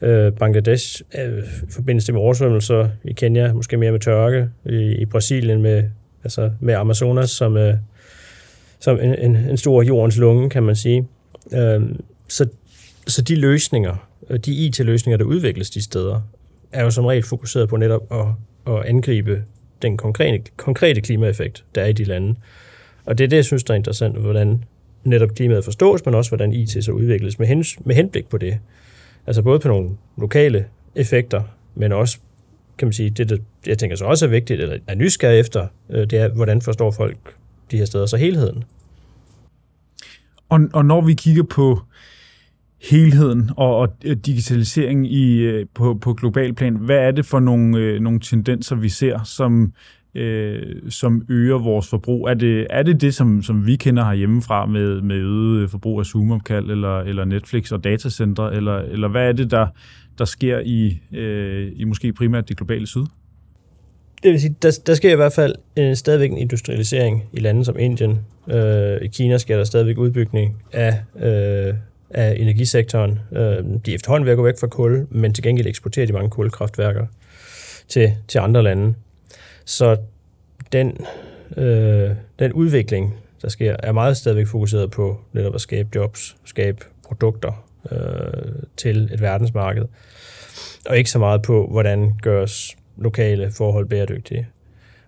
Øh, 0.00 0.32
Bangladesh 0.32 1.02
øh, 1.18 1.42
forbindelse 1.70 2.12
med 2.12 2.20
oversvømmelser, 2.20 2.88
i 3.04 3.12
Kenya 3.12 3.52
måske 3.52 3.76
mere 3.76 3.92
med 3.92 4.00
tørke, 4.00 4.48
i, 4.64 4.92
i 4.92 5.04
Brasilien 5.04 5.62
med, 5.62 5.84
altså 6.24 6.50
med 6.60 6.74
Amazonas 6.74 7.30
som, 7.30 7.56
øh, 7.56 7.74
som 8.80 9.00
en, 9.00 9.14
en, 9.14 9.36
en 9.36 9.56
stor 9.56 9.82
jordens 9.82 10.18
lunge, 10.18 10.50
kan 10.50 10.62
man 10.62 10.76
sige. 10.76 11.08
Øh, 11.52 11.82
så, 12.28 12.48
så 13.06 13.22
de 13.22 13.36
løsninger, 13.36 14.08
øh, 14.30 14.38
de 14.38 14.52
IT-løsninger, 14.52 15.16
der 15.16 15.24
udvikles 15.24 15.70
de 15.70 15.82
steder, 15.82 16.20
er 16.72 16.84
jo 16.84 16.90
som 16.90 17.04
regel 17.04 17.22
fokuseret 17.22 17.68
på 17.68 17.76
netop 17.76 18.02
at, 18.10 18.26
at 18.74 18.84
angribe 18.84 19.44
den 19.82 19.96
konkrete, 19.96 20.50
konkrete 20.56 21.00
klimaeffekt, 21.00 21.64
der 21.74 21.82
er 21.82 21.86
i 21.86 21.92
de 21.92 22.04
lande. 22.04 22.34
Og 23.04 23.18
det 23.18 23.24
er 23.24 23.28
det, 23.28 23.36
jeg 23.36 23.44
synes, 23.44 23.64
der 23.64 23.74
er 23.74 23.76
interessant, 23.76 24.16
hvordan 24.16 24.64
netop 25.04 25.34
klimaet 25.34 25.64
forstås, 25.64 26.04
men 26.04 26.14
også 26.14 26.30
hvordan 26.30 26.52
IT 26.52 26.84
så 26.84 26.92
udvikles 26.92 27.38
med, 27.38 27.46
hens, 27.46 27.78
med 27.84 27.94
henblik 27.94 28.28
på 28.28 28.38
det. 28.38 28.58
Altså 29.26 29.42
både 29.42 29.58
på 29.58 29.68
nogle 29.68 29.90
lokale 30.18 30.66
effekter, 30.94 31.42
men 31.74 31.92
også, 31.92 32.18
kan 32.78 32.86
man 32.86 32.92
sige, 32.92 33.10
det, 33.10 33.30
det 33.30 33.42
jeg 33.66 33.78
tænker 33.78 33.96
så 33.96 34.04
også 34.04 34.26
er 34.26 34.30
vigtigt, 34.30 34.60
eller 34.60 34.78
er 34.86 34.94
nysgerrig 34.94 35.40
efter, 35.40 35.66
øh, 35.90 36.10
det 36.10 36.18
er, 36.18 36.28
hvordan 36.28 36.62
forstår 36.62 36.90
folk 36.90 37.34
de 37.70 37.76
her 37.76 37.84
steder 37.84 38.06
så 38.06 38.16
helheden. 38.16 38.64
Og, 40.48 40.60
og 40.72 40.84
når 40.84 41.00
vi 41.00 41.14
kigger 41.14 41.42
på 41.42 41.80
helheden 42.82 43.50
og, 43.56 43.76
og 43.76 43.88
øh, 44.04 44.16
digitalisering 44.16 45.12
i, 45.12 45.38
øh, 45.38 45.66
på, 45.74 45.94
på 45.94 46.14
global 46.14 46.54
plan, 46.54 46.76
hvad 46.76 46.96
er 46.96 47.10
det 47.10 47.26
for 47.26 47.40
nogle, 47.40 47.78
øh, 47.78 48.00
nogle 48.00 48.20
tendenser, 48.20 48.76
vi 48.76 48.88
ser, 48.88 49.22
som, 49.24 49.72
øh, 50.14 50.62
som 50.88 51.26
øger 51.28 51.58
vores 51.58 51.88
forbrug? 51.88 52.28
Er 52.28 52.34
det 52.34 52.66
er 52.70 52.82
det, 52.82 53.00
det 53.00 53.14
som, 53.14 53.42
som 53.42 53.66
vi 53.66 53.76
kender 53.76 54.04
herhjemmefra 54.04 54.66
med, 54.66 55.00
med 55.00 55.16
øget 55.16 55.62
øh, 55.62 55.68
forbrug 55.68 56.00
af 56.00 56.06
Zoom-opkald 56.06 56.70
eller, 56.70 57.00
eller 57.00 57.24
Netflix 57.24 57.72
og 57.72 57.84
datacenter, 57.84 58.46
eller, 58.46 58.78
eller 58.78 59.08
hvad 59.08 59.28
er 59.28 59.32
det, 59.32 59.50
der, 59.50 59.66
der 60.18 60.24
sker 60.24 60.58
i, 60.64 61.00
øh, 61.12 61.72
i 61.76 61.84
måske 61.84 62.12
primært 62.12 62.48
det 62.48 62.56
globale 62.56 62.86
syd? 62.86 63.04
Det 64.22 64.30
vil 64.30 64.40
sige, 64.40 64.56
der, 64.62 64.78
der 64.86 64.94
sker 64.94 65.12
i 65.12 65.16
hvert 65.16 65.32
fald 65.32 65.54
øh, 65.78 65.96
stadigvæk 65.96 66.30
en 66.30 66.38
industrialisering 66.38 67.24
i 67.32 67.40
lande 67.40 67.64
som 67.64 67.78
Indien. 67.78 68.20
Øh, 68.50 68.98
I 69.02 69.06
Kina 69.06 69.38
sker 69.38 69.56
der 69.56 69.64
stadigvæk 69.64 69.98
udbygning 69.98 70.62
af, 70.72 70.94
øh, 71.20 71.74
af 72.10 72.36
energisektoren. 72.38 73.18
Øh, 73.32 73.64
de 73.86 73.94
efterhånden 73.94 74.24
ved 74.26 74.32
at 74.32 74.36
gå 74.36 74.44
væk 74.44 74.58
fra 74.60 74.66
kul, 74.66 75.06
men 75.10 75.34
til 75.34 75.44
gengæld 75.44 75.66
eksporterer 75.66 76.06
de 76.06 76.12
mange 76.12 76.30
kulkraftværker 76.30 77.06
til, 77.88 78.12
til 78.28 78.38
andre 78.38 78.62
lande. 78.62 78.94
Så 79.64 79.96
den, 80.72 80.96
øh, 81.56 82.10
den 82.38 82.52
udvikling, 82.52 83.14
der 83.42 83.48
sker, 83.48 83.76
er 83.82 83.92
meget 83.92 84.16
stadigvæk 84.16 84.46
fokuseret 84.46 84.90
på 84.90 85.20
netop 85.32 85.54
at 85.54 85.60
skabe 85.60 85.88
jobs, 85.94 86.36
skabe 86.44 86.84
produkter 87.04 87.64
øh, 87.92 88.52
til 88.76 89.10
et 89.12 89.20
verdensmarked, 89.20 89.84
og 90.86 90.98
ikke 90.98 91.10
så 91.10 91.18
meget 91.18 91.42
på, 91.42 91.66
hvordan 91.70 92.12
gøres 92.22 92.76
lokale 92.96 93.52
forhold 93.52 93.86
bæredygtige. 93.88 94.48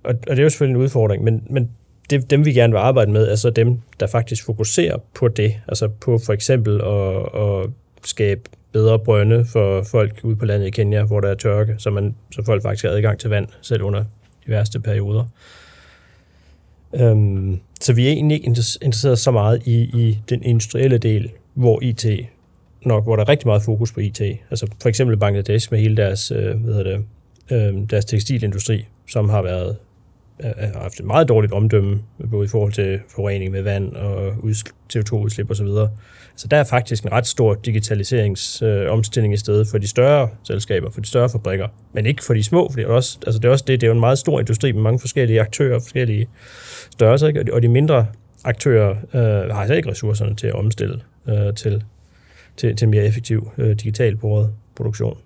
Og, 0.02 0.14
og 0.14 0.30
det 0.30 0.38
er 0.38 0.42
jo 0.42 0.50
selvfølgelig 0.50 0.76
en 0.76 0.82
udfordring, 0.82 1.24
men, 1.24 1.42
men 1.50 1.70
det, 2.10 2.30
dem 2.30 2.44
vi 2.44 2.52
gerne 2.52 2.72
vil 2.72 2.78
arbejde 2.78 3.12
med, 3.12 3.28
er 3.28 3.36
så 3.36 3.50
dem, 3.50 3.80
der 4.00 4.06
faktisk 4.06 4.44
fokuserer 4.44 4.98
på 5.14 5.28
det, 5.28 5.54
altså 5.68 5.88
på 5.88 6.18
for 6.18 6.32
eksempel 6.32 6.80
at, 6.80 7.42
at 7.42 7.70
skabe 8.04 8.40
bedre 8.72 8.98
brønde 8.98 9.44
for 9.44 9.82
folk 9.82 10.20
ude 10.22 10.36
på 10.36 10.44
landet 10.44 10.66
i 10.66 10.70
Kenya, 10.70 11.04
hvor 11.04 11.20
der 11.20 11.28
er 11.28 11.34
tørke, 11.34 11.74
så, 11.78 11.90
man, 11.90 12.14
så 12.30 12.44
folk 12.44 12.62
faktisk 12.62 12.84
har 12.84 12.90
adgang 12.90 13.18
til 13.18 13.30
vand, 13.30 13.48
selv 13.62 13.82
under 13.82 14.00
de 14.46 14.50
værste 14.50 14.80
perioder. 14.80 15.24
Øhm, 16.94 17.60
så 17.80 17.92
vi 17.92 18.06
er 18.06 18.10
egentlig 18.10 18.34
ikke 18.34 18.46
interesseret 18.82 19.18
så 19.18 19.30
meget 19.30 19.66
i, 19.66 19.74
i 19.74 20.18
den 20.28 20.42
industrielle 20.42 20.98
del, 20.98 21.30
hvor 21.54 21.82
IT 21.82 22.06
nok, 22.82 23.04
hvor 23.04 23.16
der 23.16 23.24
er 23.24 23.28
rigtig 23.28 23.46
meget 23.46 23.62
fokus 23.62 23.92
på 23.92 24.00
IT. 24.00 24.20
Altså 24.20 24.66
for 24.82 24.88
eksempel 24.88 25.16
Bangladesh 25.16 25.68
med 25.70 25.80
hele 25.80 25.96
deres, 25.96 26.30
øh, 26.30 26.60
hvad 26.60 26.74
hedder 26.74 26.96
det, 26.96 27.04
øh, 27.50 27.88
deres 27.90 28.04
tekstilindustri, 28.04 28.84
som 29.08 29.28
har 29.28 29.42
været 29.42 29.76
Øh, 30.44 30.50
øh, 30.50 30.72
har 30.72 30.80
haft 30.80 31.00
et 31.00 31.06
meget 31.06 31.28
dårligt 31.28 31.52
omdømme, 31.52 32.02
både 32.30 32.44
i 32.44 32.48
forhold 32.48 32.72
til 32.72 33.00
forurening 33.14 33.52
med 33.52 33.62
vand 33.62 33.92
og 33.92 34.28
CO2-udslip 34.94 35.50
osv. 35.50 35.66
Så 36.36 36.48
der 36.48 36.56
er 36.56 36.64
faktisk 36.64 37.04
en 37.04 37.12
ret 37.12 37.26
stor 37.26 37.54
digitaliseringsomstilling 37.54 39.32
øh, 39.32 39.34
i 39.34 39.36
stedet 39.36 39.68
for 39.68 39.78
de 39.78 39.88
større 39.88 40.28
selskaber, 40.44 40.90
for 40.90 41.00
de 41.00 41.06
større 41.06 41.30
fabrikker, 41.30 41.68
men 41.92 42.06
ikke 42.06 42.24
for 42.24 42.34
de 42.34 42.42
små, 42.42 42.68
for 42.70 42.76
det 42.76 42.88
er 42.88 42.92
også, 42.92 43.18
altså 43.26 43.38
det 43.38 43.48
er 43.48 43.52
også 43.52 43.64
det, 43.66 43.80
det 43.80 43.86
er 43.86 43.88
jo 43.88 43.94
en 43.94 44.00
meget 44.00 44.18
stor 44.18 44.40
industri 44.40 44.72
med 44.72 44.82
mange 44.82 44.98
forskellige 44.98 45.40
aktører, 45.40 45.78
forskellige 45.78 46.28
størrelser, 46.90 47.28
ikke? 47.28 47.54
og 47.54 47.62
de 47.62 47.68
mindre 47.68 48.06
aktører 48.44 48.90
øh, 48.90 49.50
har 49.50 49.60
altså 49.60 49.74
ikke 49.74 49.90
ressourcerne 49.90 50.36
til 50.36 50.46
at 50.46 50.54
omstille 50.54 51.00
øh, 51.28 51.54
til, 51.54 51.84
til, 52.56 52.76
til 52.76 52.88
mere 52.88 53.04
effektiv 53.04 53.50
øh, 53.58 53.70
digital 53.70 54.16
produktion. 54.76 55.18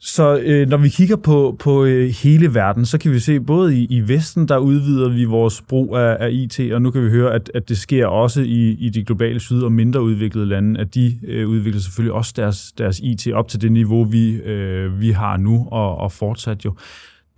Så 0.00 0.38
øh, 0.38 0.68
når 0.68 0.76
vi 0.76 0.88
kigger 0.88 1.16
på, 1.16 1.56
på 1.58 1.84
øh, 1.84 2.08
hele 2.22 2.54
verden, 2.54 2.86
så 2.86 2.98
kan 2.98 3.12
vi 3.12 3.18
se, 3.18 3.40
både 3.40 3.76
i, 3.76 3.86
i 3.90 4.08
Vesten, 4.08 4.48
der 4.48 4.58
udvider 4.58 5.08
vi 5.08 5.24
vores 5.24 5.62
brug 5.68 5.96
af, 5.96 6.16
af 6.20 6.30
IT, 6.32 6.60
og 6.72 6.82
nu 6.82 6.90
kan 6.90 7.04
vi 7.04 7.10
høre, 7.10 7.34
at, 7.34 7.50
at 7.54 7.68
det 7.68 7.78
sker 7.78 8.06
også 8.06 8.40
i, 8.40 8.70
i 8.70 8.88
de 8.88 9.04
globale 9.04 9.40
syd- 9.40 9.62
og 9.62 9.72
mindre 9.72 10.02
udviklede 10.02 10.46
lande, 10.46 10.80
at 10.80 10.94
de 10.94 11.18
øh, 11.26 11.48
udvikler 11.48 11.80
selvfølgelig 11.80 12.12
også 12.12 12.32
deres, 12.36 12.72
deres 12.78 13.00
IT 13.00 13.32
op 13.32 13.48
til 13.48 13.60
det 13.60 13.72
niveau, 13.72 14.04
vi, 14.04 14.32
øh, 14.34 15.00
vi 15.00 15.10
har 15.10 15.36
nu, 15.36 15.68
og, 15.70 15.98
og 15.98 16.12
fortsat 16.12 16.64
jo. 16.64 16.74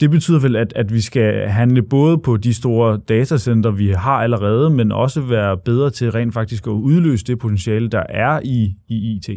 Det 0.01 0.11
betyder 0.11 0.39
vel, 0.39 0.57
at, 0.57 0.73
at 0.77 0.93
vi 0.93 1.01
skal 1.01 1.49
handle 1.49 1.83
både 1.83 2.19
på 2.19 2.37
de 2.37 2.55
store 2.55 3.01
datacenter, 3.09 3.71
vi 3.71 3.89
har 3.91 4.23
allerede, 4.23 4.71
men 4.71 4.93
også 4.93 5.21
være 5.21 5.59
bedre 5.59 5.91
til 5.91 6.11
rent 6.11 6.35
faktisk 6.35 6.67
at 6.67 6.71
udløse 6.71 7.25
det 7.25 7.39
potentiale, 7.39 7.89
der 7.89 8.03
er 8.09 8.41
i, 8.45 8.75
i 8.89 9.17
IT. 9.17 9.29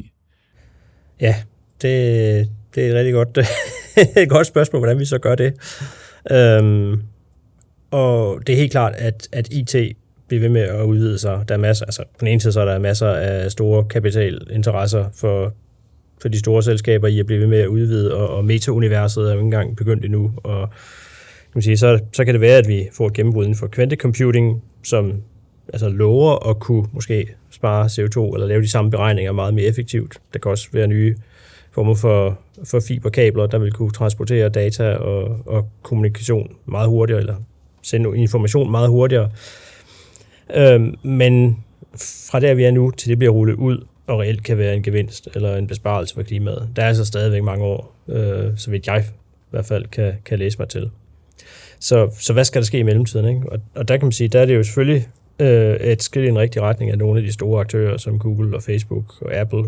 Ja, 1.22 1.36
det, 1.82 2.50
det 2.76 2.84
er 2.86 2.90
et 2.90 2.96
rigtig 2.96 3.14
godt, 3.14 3.38
et 4.24 4.30
godt 4.30 4.48
spørgsmål, 4.48 4.80
hvordan 4.80 5.00
vi 5.00 5.06
så 5.06 5.18
gør 5.18 5.36
det. 5.36 5.54
Øhm, 6.32 7.02
og 7.92 8.40
det 8.48 8.54
er 8.54 8.58
helt 8.58 8.72
klart, 8.72 8.94
at, 8.96 9.28
at 9.32 9.48
IT 9.52 9.76
bliver 10.28 10.42
ved 10.42 10.50
med 10.50 10.62
at 10.62 10.84
udvide 10.84 11.20
sig. 11.20 11.46
Der 11.48 11.54
er 11.54 11.60
masser, 11.60 11.86
altså 11.86 12.04
på 12.04 12.18
den 12.20 12.28
ene 12.28 12.42
side 12.42 12.54
så 12.54 12.62
er 12.62 12.66
der 12.66 12.80
masser 12.80 13.08
af 13.08 13.52
store 13.52 13.84
kapitalinteresser 13.84 15.06
for, 15.16 15.54
for 16.22 16.30
de 16.30 16.40
store 16.40 16.64
selskaber 16.64 17.08
i 17.08 17.20
at 17.20 17.26
blive 17.26 17.40
ved 17.40 17.48
med 17.48 17.60
at 17.60 17.68
udvide, 17.68 18.16
og, 18.16 18.30
og 18.30 18.46
meta-universet 18.46 19.24
er 19.24 19.28
jo 19.28 19.34
ikke 19.34 19.42
engang 19.42 19.78
begyndt 19.78 20.06
endnu. 20.06 20.32
Og 20.44 20.70
kan 20.70 21.52
man 21.56 21.62
sige, 21.62 21.78
så, 21.78 22.00
så 22.14 22.26
kan 22.26 22.34
det 22.34 22.42
være, 22.42 22.58
at 22.58 22.68
vi 22.68 22.90
får 22.94 23.08
et 23.08 23.14
gennembrud 23.14 23.44
inden 23.44 23.58
for 23.58 23.68
kvantecomputing, 23.68 24.64
som 24.84 25.22
altså 25.74 25.90
lover 25.90 26.50
at 26.50 26.60
kunne 26.60 26.88
måske 26.92 27.28
spare 27.52 27.86
CO2 27.86 28.34
eller 28.34 28.48
lave 28.48 28.62
de 28.62 28.70
samme 28.70 28.92
beregninger 28.92 29.32
meget 29.32 29.54
mere 29.54 29.66
effektivt. 29.66 30.18
Der 30.34 30.40
kan 30.40 30.52
også 30.52 30.68
være 30.72 30.88
nye 30.88 31.16
former 31.74 31.96
for, 31.96 32.40
for 32.64 32.80
fiberkabler, 32.88 33.48
der 33.48 33.58
vil 33.58 33.72
kunne 33.72 33.92
transportere 33.92 34.50
data 34.50 34.96
og, 34.96 35.40
og 35.46 35.70
kommunikation 35.82 36.56
meget 36.66 36.90
hurtigere, 36.90 37.20
eller 37.20 37.36
sende 37.82 38.18
information 38.18 38.72
meget 38.72 38.90
hurtigere. 38.90 39.30
Øhm, 40.56 40.96
men 41.04 41.64
fra 42.30 42.40
der 42.40 42.54
vi 42.54 42.64
er 42.64 42.72
nu, 42.72 42.92
til 42.92 43.10
det 43.10 43.18
bliver 43.18 43.34
rullet 43.34 43.56
ud, 43.56 43.86
og 44.08 44.20
reelt 44.20 44.44
kan 44.44 44.58
være 44.58 44.76
en 44.76 44.84
gevinst 44.84 45.30
eller 45.36 45.56
en 45.56 45.68
besparelse 45.68 46.16
for 46.16 46.24
klimaet, 46.24 46.70
der 46.76 46.84
er 46.84 46.88
altså 46.88 47.06
stadigvæk 47.06 47.44
mange 47.44 47.66
år, 47.66 47.96
øh, 48.08 48.52
så 48.58 48.72
vidt 48.72 48.88
jeg 48.88 49.00
i 49.00 49.50
hvert 49.50 49.66
fald 49.66 49.86
kan, 49.86 50.14
kan 50.26 50.40
læse 50.40 50.60
mig 50.60 50.70
til. 50.70 50.90
Så, 51.80 52.10
så 52.20 52.34
hvad 52.34 52.44
skal 52.44 52.62
der 52.62 52.66
ske 52.66 52.78
i 52.78 52.84
mellemtiden? 52.84 53.26
Ikke? 53.26 53.52
Og, 53.52 53.60
og 53.76 53.88
der 53.88 53.98
kan 53.98 54.06
man 54.06 54.12
sige, 54.12 54.28
der 54.28 54.40
er 54.40 54.46
det 54.46 54.56
jo 54.56 54.64
selvfølgelig 54.64 55.08
øh, 55.40 55.76
et 55.76 56.04
skridt 56.04 56.26
i 56.26 56.30
en 56.30 56.38
rigtig 56.38 56.62
retning 56.62 56.92
af 56.92 56.98
nogle 56.98 57.20
af 57.20 57.26
de 57.26 57.32
store 57.32 57.60
aktører, 57.60 57.98
som 57.98 58.20
Google 58.20 58.56
og 58.56 58.64
Facebook 58.64 59.22
og 59.22 59.34
Apple 59.34 59.64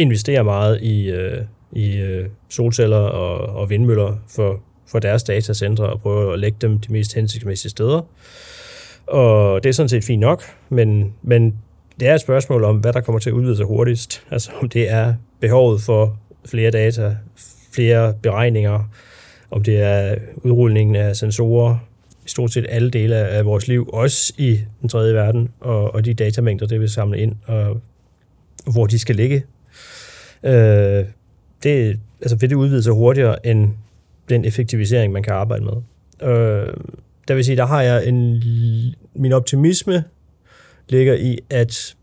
investerer 0.00 0.42
meget 0.42 0.82
i, 0.82 1.10
øh, 1.10 1.38
i 1.72 1.96
øh, 1.96 2.28
solceller 2.48 2.96
og, 2.96 3.56
og 3.60 3.70
vindmøller 3.70 4.16
for, 4.28 4.60
for 4.86 4.98
deres 4.98 5.22
datacentre 5.22 5.86
og 5.86 6.00
prøver 6.00 6.32
at 6.32 6.38
lægge 6.38 6.58
dem 6.60 6.78
de 6.78 6.92
mest 6.92 7.14
hensigtsmæssige 7.14 7.70
steder. 7.70 8.02
Og 9.06 9.62
det 9.62 9.68
er 9.68 9.72
sådan 9.72 9.88
set 9.88 10.04
fint 10.04 10.20
nok, 10.20 10.42
men, 10.68 11.14
men 11.22 11.54
det 12.00 12.08
er 12.08 12.14
et 12.14 12.20
spørgsmål 12.20 12.64
om, 12.64 12.76
hvad 12.76 12.92
der 12.92 13.00
kommer 13.00 13.18
til 13.18 13.30
at 13.30 13.34
udvide 13.34 13.56
sig 13.56 13.66
hurtigst. 13.66 14.22
Altså 14.30 14.50
om 14.62 14.68
det 14.68 14.90
er 14.90 15.14
behovet 15.40 15.82
for 15.82 16.18
flere 16.46 16.70
data, 16.70 17.16
flere 17.72 18.14
beregninger, 18.22 18.90
om 19.50 19.62
det 19.62 19.80
er 19.82 20.14
udrulningen 20.36 20.96
af 20.96 21.16
sensorer, 21.16 21.76
i 22.26 22.28
stort 22.28 22.52
set 22.52 22.66
alle 22.68 22.90
dele 22.90 23.16
af 23.16 23.44
vores 23.44 23.68
liv, 23.68 23.90
også 23.92 24.32
i 24.38 24.58
den 24.80 24.88
tredje 24.88 25.14
verden, 25.14 25.48
og, 25.60 25.94
og 25.94 26.04
de 26.04 26.14
datamængder, 26.14 26.66
det 26.66 26.80
vil 26.80 26.90
samle 26.90 27.18
ind, 27.18 27.34
og 27.46 27.80
hvor 28.72 28.86
de 28.86 28.98
skal 28.98 29.16
ligge. 29.16 29.44
Øh, 30.42 31.04
det, 31.62 32.00
altså 32.20 32.36
vil 32.36 32.50
det 32.50 32.56
udvide 32.56 32.82
sig 32.82 32.92
hurtigere 32.92 33.46
end 33.46 33.70
den 34.28 34.44
effektivisering, 34.44 35.12
man 35.12 35.22
kan 35.22 35.32
arbejde 35.32 35.64
med. 35.64 35.72
Øh, 36.28 36.74
der 37.28 37.34
vil 37.34 37.44
sige, 37.44 37.56
der 37.56 37.66
har 37.66 37.82
jeg 37.82 38.06
en, 38.06 38.42
min 39.14 39.32
optimisme 39.32 40.04
ligger 40.88 41.14
i, 41.14 41.38
at 41.50 41.94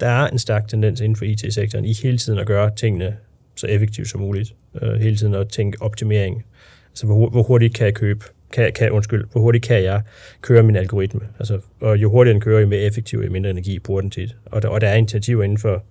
der 0.00 0.06
er 0.06 0.28
en 0.28 0.38
stærk 0.38 0.68
tendens 0.68 1.00
inden 1.00 1.16
for 1.16 1.24
IT-sektoren 1.24 1.84
i 1.84 1.94
hele 2.02 2.18
tiden 2.18 2.38
at 2.38 2.46
gøre 2.46 2.70
tingene 2.76 3.16
så 3.56 3.66
effektivt 3.66 4.08
som 4.08 4.20
muligt. 4.20 4.54
Øh, 4.82 5.00
hele 5.00 5.16
tiden 5.16 5.34
at 5.34 5.48
tænke 5.48 5.82
optimering. 5.82 6.44
Altså, 6.90 7.06
hvor, 7.06 7.28
hvor 7.28 7.42
hurtigt 7.42 7.74
kan 7.74 7.86
jeg 7.86 7.94
købe 7.94 8.24
kan, 8.52 8.72
kan, 8.72 8.90
undskyld, 8.90 9.24
hvor 9.32 9.40
hurtigt 9.40 9.64
kan 9.64 9.82
jeg 9.82 10.02
køre 10.40 10.62
min 10.62 10.76
algoritme? 10.76 11.20
Altså, 11.38 11.58
og 11.80 11.98
jo 11.98 12.10
hurtigere 12.10 12.34
den 12.34 12.40
kører, 12.40 12.60
jo 12.60 12.66
mere 12.66 12.80
effektiv, 12.80 13.18
jo 13.18 13.30
mindre 13.30 13.50
energi 13.50 13.78
bruger 13.78 14.00
den 14.00 14.10
til. 14.10 14.34
Og 14.46 14.62
der, 14.62 14.68
og 14.68 14.80
der 14.80 14.88
er 14.88 14.94
initiativer 14.94 15.44
inden 15.44 15.58
for, 15.58 15.84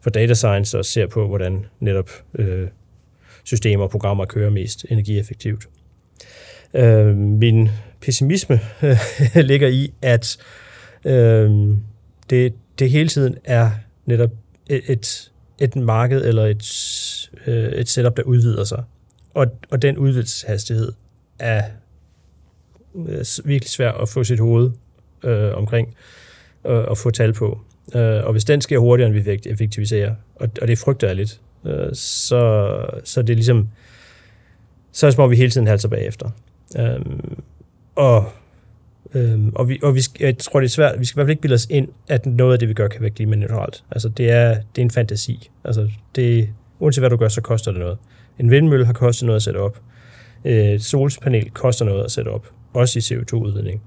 for 0.00 0.10
data 0.10 0.34
science, 0.34 0.78
og 0.78 0.84
ser 0.84 1.06
på, 1.06 1.28
hvordan 1.28 1.66
netop 1.80 2.10
øh, 2.34 2.68
systemer 3.44 3.84
og 3.84 3.90
programmer 3.90 4.24
kører 4.24 4.50
mest 4.50 4.86
energieffektivt. 4.90 5.68
Øh, 6.74 7.16
min 7.16 7.68
pessimisme 8.00 8.60
ligger 9.50 9.68
i, 9.68 9.92
at 10.02 10.36
øh, 11.04 11.50
det, 12.30 12.54
det 12.78 12.90
hele 12.90 13.08
tiden 13.08 13.36
er 13.44 13.70
netop 14.06 14.30
et, 14.70 14.82
et, 14.88 15.32
et 15.58 15.76
marked 15.76 16.24
eller 16.24 16.44
et, 16.44 17.30
øh, 17.46 17.72
et 17.72 17.88
setup, 17.88 18.16
der 18.16 18.22
udvider 18.22 18.64
sig. 18.64 18.84
Og, 19.34 19.46
og 19.70 19.82
den 19.82 19.98
udvidelseshastighed 19.98 20.92
er 21.38 21.62
øh, 22.94 23.24
virkelig 23.44 23.70
svært 23.70 23.94
at 24.02 24.08
få 24.08 24.24
sit 24.24 24.40
hoved 24.40 24.70
øh, 25.24 25.54
omkring 25.54 25.96
øh, 26.66 26.84
og 26.84 26.98
få 26.98 27.10
tal 27.10 27.32
på. 27.32 27.60
Øh, 27.94 28.24
og 28.24 28.32
hvis 28.32 28.44
den 28.44 28.60
sker 28.60 28.78
hurtigere, 28.78 29.10
end 29.10 29.40
vi 29.42 29.50
effektiviserer, 29.50 30.14
og, 30.34 30.48
og 30.62 30.68
det 30.68 30.78
frygter 30.78 31.06
jeg 31.06 31.16
lidt, 31.16 31.40
øh, 31.66 31.88
så, 31.92 32.80
så 33.04 33.22
det 33.22 33.30
er 33.30 33.34
ligesom, 33.34 33.68
så 34.92 35.06
er 35.06 35.10
det 35.10 35.14
som 35.14 35.24
om, 35.24 35.30
vi 35.30 35.36
hele 35.36 35.50
tiden 35.50 35.66
halser 35.66 35.88
bagefter. 35.88 36.30
Øh, 36.78 37.00
og 37.94 38.32
Øhm, 39.14 39.52
og 39.54 39.68
vi, 39.68 39.78
og 39.82 39.94
vi, 39.94 40.00
jeg 40.20 40.38
tror, 40.38 40.60
det 40.60 40.66
er 40.66 40.70
svært. 40.70 41.00
Vi 41.00 41.04
skal 41.04 41.14
i 41.14 41.18
hvert 41.18 41.24
fald 41.24 41.30
ikke 41.30 41.42
bilde 41.42 41.54
os 41.54 41.66
ind, 41.70 41.88
at 42.08 42.26
noget 42.26 42.52
af 42.52 42.58
det, 42.58 42.68
vi 42.68 42.74
gør, 42.74 42.88
kan 42.88 43.00
være 43.00 43.10
klimaneutralt. 43.10 43.84
Altså, 43.90 44.08
det 44.08 44.30
er, 44.30 44.48
det 44.48 44.82
er 44.82 44.82
en 44.82 44.90
fantasi. 44.90 45.50
Altså, 45.64 45.90
det, 46.14 46.48
uanset 46.78 47.02
hvad 47.02 47.10
du 47.10 47.16
gør, 47.16 47.28
så 47.28 47.40
koster 47.40 47.70
det 47.70 47.80
noget. 47.80 47.98
En 48.38 48.50
vindmølle 48.50 48.86
har 48.86 48.92
kostet 48.92 49.26
noget 49.26 49.36
at 49.36 49.42
sætte 49.42 49.58
op. 49.58 49.80
Øh, 50.44 50.54
et 50.54 50.84
solpanel 50.84 51.50
koster 51.50 51.84
noget 51.84 52.04
at 52.04 52.10
sætte 52.10 52.28
op 52.28 52.46
også 52.74 52.98
i 52.98 53.02
CO2-udledning. 53.02 53.82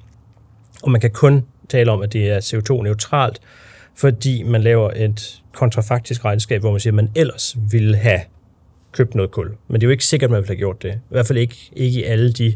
Og 0.83 0.91
man 0.91 1.01
kan 1.01 1.11
kun 1.11 1.45
tale 1.69 1.91
om, 1.91 2.01
at 2.01 2.13
det 2.13 2.29
er 2.29 2.39
CO2-neutralt, 2.39 3.39
fordi 3.99 4.43
man 4.43 4.61
laver 4.61 4.91
et 4.95 5.41
kontrafaktisk 5.53 6.25
regnskab, 6.25 6.61
hvor 6.61 6.71
man 6.71 6.79
siger, 6.79 6.91
at 6.91 6.95
man 6.95 7.09
ellers 7.15 7.57
ville 7.71 7.97
have 7.97 8.19
købt 8.91 9.15
noget 9.15 9.31
kul. 9.31 9.51
Men 9.67 9.81
det 9.81 9.83
er 9.83 9.87
jo 9.87 9.91
ikke 9.91 10.05
sikkert, 10.05 10.27
at 10.27 10.31
man 10.31 10.37
ville 10.37 10.47
have 10.47 10.57
gjort 10.57 10.83
det. 10.83 10.91
I 10.91 11.09
hvert 11.09 11.27
fald 11.27 11.39
ikke, 11.39 11.55
ikke 11.75 11.99
i 11.99 12.03
alle 12.03 12.33
de 12.33 12.53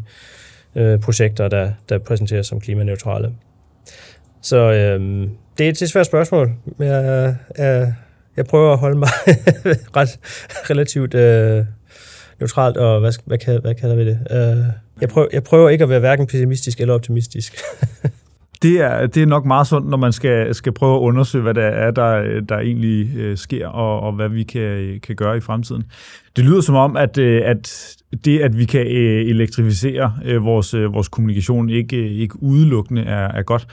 øh, 0.75 0.99
projekter, 0.99 1.47
der, 1.47 1.71
der 1.89 1.97
præsenteres 1.97 2.47
som 2.47 2.61
klimaneutrale. 2.61 3.31
Så 4.41 4.57
øh, 4.57 5.27
det 5.57 5.65
er 5.65 5.69
et 5.69 5.89
svært 5.89 6.05
spørgsmål. 6.05 6.51
Jeg, 6.79 7.35
jeg, 7.57 7.93
jeg 8.37 8.45
prøver 8.45 8.73
at 8.73 8.79
holde 8.79 8.97
mig 8.97 9.09
ret 9.97 10.19
relativt 10.69 11.13
øh, 11.13 11.65
neutralt, 12.39 12.77
og 12.77 12.99
hvad, 12.99 13.13
hvad, 13.25 13.61
hvad 13.61 13.75
kalder 13.75 13.95
vi 13.95 14.05
det? 14.05 14.19
Øh, 14.31 14.65
jeg, 15.01 15.09
prøver, 15.09 15.27
jeg 15.33 15.43
prøver 15.43 15.69
ikke 15.69 15.83
at 15.83 15.89
være 15.89 15.99
hverken 15.99 16.27
pessimistisk 16.27 16.81
eller 16.81 16.93
optimistisk. 16.93 17.55
det 18.63 18.81
er, 18.81 19.07
det 19.07 19.21
er 19.21 19.25
nok 19.25 19.45
meget 19.45 19.67
sundt, 19.67 19.89
når 19.89 19.97
man 19.97 20.11
skal, 20.11 20.55
skal 20.55 20.71
prøve 20.71 20.95
at 20.95 20.99
undersøge, 20.99 21.41
hvad 21.41 21.53
der 21.53 21.61
er, 21.61 21.91
der, 21.91 22.41
der 22.41 22.59
egentlig 22.59 23.17
øh, 23.17 23.37
sker, 23.37 23.67
og, 23.67 23.99
og 23.99 24.13
hvad 24.13 24.29
vi 24.29 24.43
kan, 24.43 24.99
kan 25.03 25.15
gøre 25.15 25.37
i 25.37 25.39
fremtiden. 25.39 25.83
Det 26.35 26.45
lyder 26.45 26.61
som 26.61 26.75
om, 26.75 26.97
at, 26.97 27.17
øh, 27.17 27.41
at 27.45 27.95
det, 28.25 28.39
at 28.39 28.57
vi 28.57 28.65
kan 28.65 28.87
øh, 28.87 29.29
elektrificere 29.29 30.13
øh, 30.25 30.43
vores, 30.45 30.73
øh, 30.73 30.93
vores 30.93 31.07
kommunikation, 31.07 31.69
ikke, 31.69 31.97
øh, 31.97 32.11
ikke 32.11 32.43
udelukkende 32.43 33.01
er, 33.01 33.27
er 33.27 33.43
godt. 33.43 33.67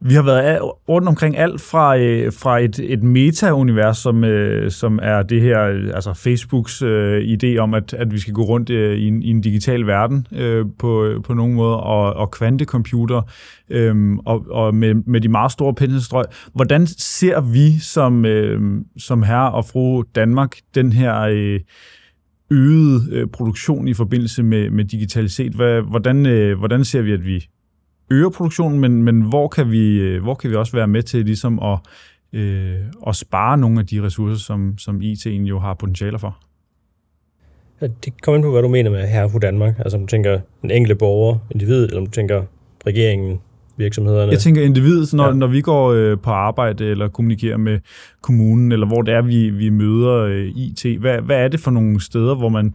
Vi 0.00 0.14
har 0.14 0.22
været 0.22 0.60
rundt 0.88 1.08
omkring 1.08 1.36
alt 1.36 1.60
fra, 1.60 1.98
øh, 1.98 2.32
fra 2.32 2.58
et, 2.58 2.78
et 2.78 3.02
meta-univers, 3.02 3.98
som, 3.98 4.24
øh, 4.24 4.70
som 4.70 4.98
er 5.02 5.22
det 5.22 5.42
her, 5.42 5.62
øh, 5.62 5.90
altså 5.94 6.12
Facebooks 6.12 6.82
øh, 6.82 7.22
idé 7.22 7.56
om, 7.56 7.74
at, 7.74 7.94
at 7.94 8.12
vi 8.12 8.18
skal 8.18 8.34
gå 8.34 8.42
rundt 8.42 8.70
øh, 8.70 8.98
i, 8.98 9.08
en, 9.08 9.22
i 9.22 9.30
en 9.30 9.40
digital 9.40 9.86
verden 9.86 10.26
øh, 10.32 10.66
på, 10.78 11.04
øh, 11.04 11.22
på 11.22 11.34
nogen 11.34 11.54
måde, 11.54 11.76
og, 11.76 12.14
og 12.14 12.30
kvantecomputer, 12.30 13.22
øh, 13.70 14.16
og, 14.26 14.46
og 14.50 14.74
med, 14.74 14.94
med 14.94 15.20
de 15.20 15.28
meget 15.28 15.52
store 15.52 15.74
penselstrøg. 15.74 16.24
Hvordan 16.54 16.86
ser 16.86 17.40
vi 17.40 17.78
som, 17.78 18.24
øh, 18.24 18.80
som 18.98 19.22
herre 19.22 19.52
og 19.52 19.64
fru 19.64 20.02
Danmark 20.14 20.56
den 20.74 20.92
her... 20.92 21.20
Øh, 21.20 21.60
øget 22.50 23.12
øh, 23.12 23.26
produktion 23.26 23.88
i 23.88 23.94
forbindelse 23.94 24.42
med, 24.42 24.70
med 24.70 24.84
digitalitet. 24.84 25.52
Hvad, 25.52 25.82
hvordan, 25.82 26.26
øh, 26.26 26.58
hvordan 26.58 26.84
ser 26.84 27.02
vi, 27.02 27.12
at 27.12 27.26
vi 27.26 27.48
øger 28.10 28.30
produktionen, 28.30 28.80
men, 28.80 29.02
men 29.02 29.22
hvor, 29.22 29.48
kan 29.48 29.70
vi, 29.70 30.16
hvor 30.16 30.34
kan 30.34 30.50
vi 30.50 30.56
også 30.56 30.72
være 30.72 30.88
med 30.88 31.02
til 31.02 31.24
ligesom 31.24 31.58
at, 31.58 31.78
øh, 32.32 32.76
at 33.06 33.16
spare 33.16 33.58
nogle 33.58 33.80
af 33.80 33.86
de 33.86 34.02
ressourcer, 34.02 34.38
som, 34.38 34.78
som 34.78 35.00
IT'en 35.00 35.28
jo 35.28 35.58
har 35.58 35.74
potentialer 35.74 36.18
for? 36.18 36.38
Ja, 37.80 37.86
det 38.04 38.22
kommer 38.22 38.36
ind 38.36 38.44
på, 38.44 38.50
hvad 38.50 38.62
du 38.62 38.68
mener 38.68 38.90
med 38.90 39.08
her 39.08 39.28
på 39.28 39.38
Danmark. 39.38 39.74
Altså 39.78 39.96
om 39.96 40.02
du 40.02 40.06
tænker 40.06 40.40
den 40.62 40.70
enkelte 40.70 40.94
borger, 40.94 41.38
individ, 41.50 41.84
eller 41.84 41.98
om 41.98 42.06
du 42.06 42.12
tænker 42.12 42.42
regeringen, 42.86 43.40
virksomhederne? 43.76 44.32
Jeg 44.32 44.40
tænker 44.40 44.62
individet, 44.62 45.14
når, 45.14 45.26
ja. 45.26 45.32
når 45.32 45.46
vi 45.46 45.60
går 45.60 45.92
øh, 45.92 46.18
på 46.18 46.30
arbejde 46.30 46.86
eller 46.86 47.08
kommunikerer 47.08 47.56
med 47.56 47.78
kommunen, 48.20 48.72
eller 48.72 48.86
hvor 48.86 49.02
det 49.02 49.14
er, 49.14 49.22
vi, 49.22 49.50
vi 49.50 49.70
møder 49.70 50.14
øh, 50.14 50.46
IT. 50.46 51.00
Hvad, 51.00 51.20
hvad 51.20 51.36
er 51.36 51.48
det 51.48 51.60
for 51.60 51.70
nogle 51.70 52.00
steder, 52.00 52.34
hvor 52.34 52.48
man, 52.48 52.74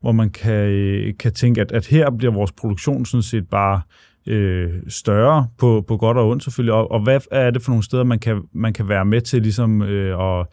hvor 0.00 0.12
man 0.12 0.30
kan, 0.30 0.52
øh, 0.52 1.14
kan 1.18 1.32
tænke, 1.32 1.60
at, 1.60 1.72
at 1.72 1.86
her 1.86 2.10
bliver 2.10 2.32
vores 2.32 2.52
produktion 2.52 3.04
sådan 3.04 3.22
set 3.22 3.48
bare 3.48 3.76
øh, 3.76 4.09
Øh, 4.26 4.72
større 4.88 5.46
på, 5.58 5.84
på 5.88 5.96
godt 5.96 6.16
og 6.16 6.28
ondt 6.28 6.44
selvfølgelig, 6.44 6.74
og, 6.74 6.90
og 6.90 7.02
hvad 7.02 7.20
er 7.30 7.50
det 7.50 7.62
for 7.62 7.70
nogle 7.70 7.84
steder, 7.84 8.04
man 8.04 8.18
kan, 8.18 8.42
man 8.52 8.72
kan 8.72 8.88
være 8.88 9.04
med 9.04 9.20
til 9.20 9.42
ligesom 9.42 9.82
øh, 9.82 10.12
at, 10.12 10.46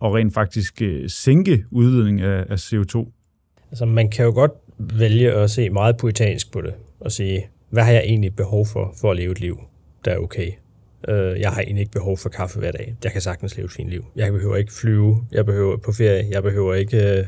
og 0.00 0.14
rent 0.14 0.34
faktisk 0.34 0.82
øh, 0.82 1.10
sænke 1.10 1.64
udledning 1.70 2.20
af, 2.20 2.44
af 2.48 2.56
CO2? 2.56 3.10
Altså 3.70 3.84
man 3.86 4.10
kan 4.10 4.24
jo 4.24 4.32
godt 4.32 4.52
vælge 4.78 5.32
at 5.32 5.50
se 5.50 5.70
meget 5.70 5.96
poetansk 5.96 6.52
på 6.52 6.60
det, 6.60 6.74
og 7.00 7.12
sige, 7.12 7.46
hvad 7.70 7.82
har 7.82 7.92
jeg 7.92 8.02
egentlig 8.04 8.36
behov 8.36 8.66
for, 8.66 8.94
for 9.00 9.10
at 9.10 9.16
leve 9.16 9.32
et 9.32 9.40
liv, 9.40 9.60
der 10.04 10.10
er 10.10 10.18
okay? 10.18 10.50
Øh, 11.08 11.40
jeg 11.40 11.50
har 11.50 11.60
egentlig 11.60 11.80
ikke 11.80 11.92
behov 11.92 12.18
for 12.18 12.28
kaffe 12.28 12.58
hver 12.58 12.72
dag. 12.72 12.96
Jeg 13.04 13.12
kan 13.12 13.20
sagtens 13.20 13.56
leve 13.56 13.64
et 13.64 13.72
fint 13.72 13.90
liv. 13.90 14.04
Jeg 14.16 14.32
behøver 14.32 14.56
ikke 14.56 14.72
flyve. 14.72 15.26
Jeg 15.32 15.46
behøver 15.46 15.76
på 15.76 15.92
ferie. 15.92 16.26
Jeg 16.30 16.42
behøver 16.42 16.74
ikke 16.74 17.18
øh, 17.18 17.24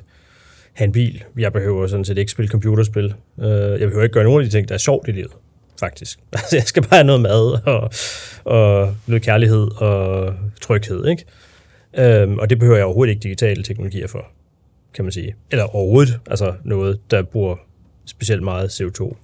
have 0.72 0.86
en 0.86 0.92
bil. 0.92 1.24
Jeg 1.38 1.52
behøver 1.52 1.86
sådan 1.86 2.04
set 2.04 2.18
ikke 2.18 2.32
spille 2.32 2.48
computerspil. 2.48 3.14
Øh, 3.40 3.46
jeg 3.50 3.88
behøver 3.88 4.02
ikke 4.02 4.12
gøre 4.12 4.24
nogen 4.24 4.40
af 4.40 4.50
de 4.50 4.56
ting, 4.56 4.68
der 4.68 4.74
er 4.74 4.78
sjovt 4.78 5.08
i 5.08 5.12
livet, 5.12 5.32
faktisk. 5.80 6.18
Altså, 6.32 6.56
jeg 6.56 6.64
skal 6.64 6.82
bare 6.82 6.96
have 6.96 7.06
noget 7.06 7.20
mad 7.22 7.66
og, 7.66 7.90
og 8.44 8.94
noget 9.06 9.22
kærlighed 9.22 9.82
og 9.82 10.34
tryghed, 10.60 11.06
ikke? 11.06 11.24
Øhm, 11.98 12.38
og 12.38 12.50
det 12.50 12.58
behøver 12.58 12.76
jeg 12.76 12.86
overhovedet 12.86 13.10
ikke 13.10 13.22
digitale 13.22 13.62
teknologier 13.62 14.06
for, 14.06 14.26
kan 14.94 15.04
man 15.04 15.12
sige. 15.12 15.34
Eller 15.50 15.64
overhovedet, 15.64 16.20
altså 16.26 16.54
noget, 16.64 17.00
der 17.10 17.22
bruger 17.22 17.56
specielt 18.06 18.42
meget 18.42 18.80
CO2. 18.80 19.16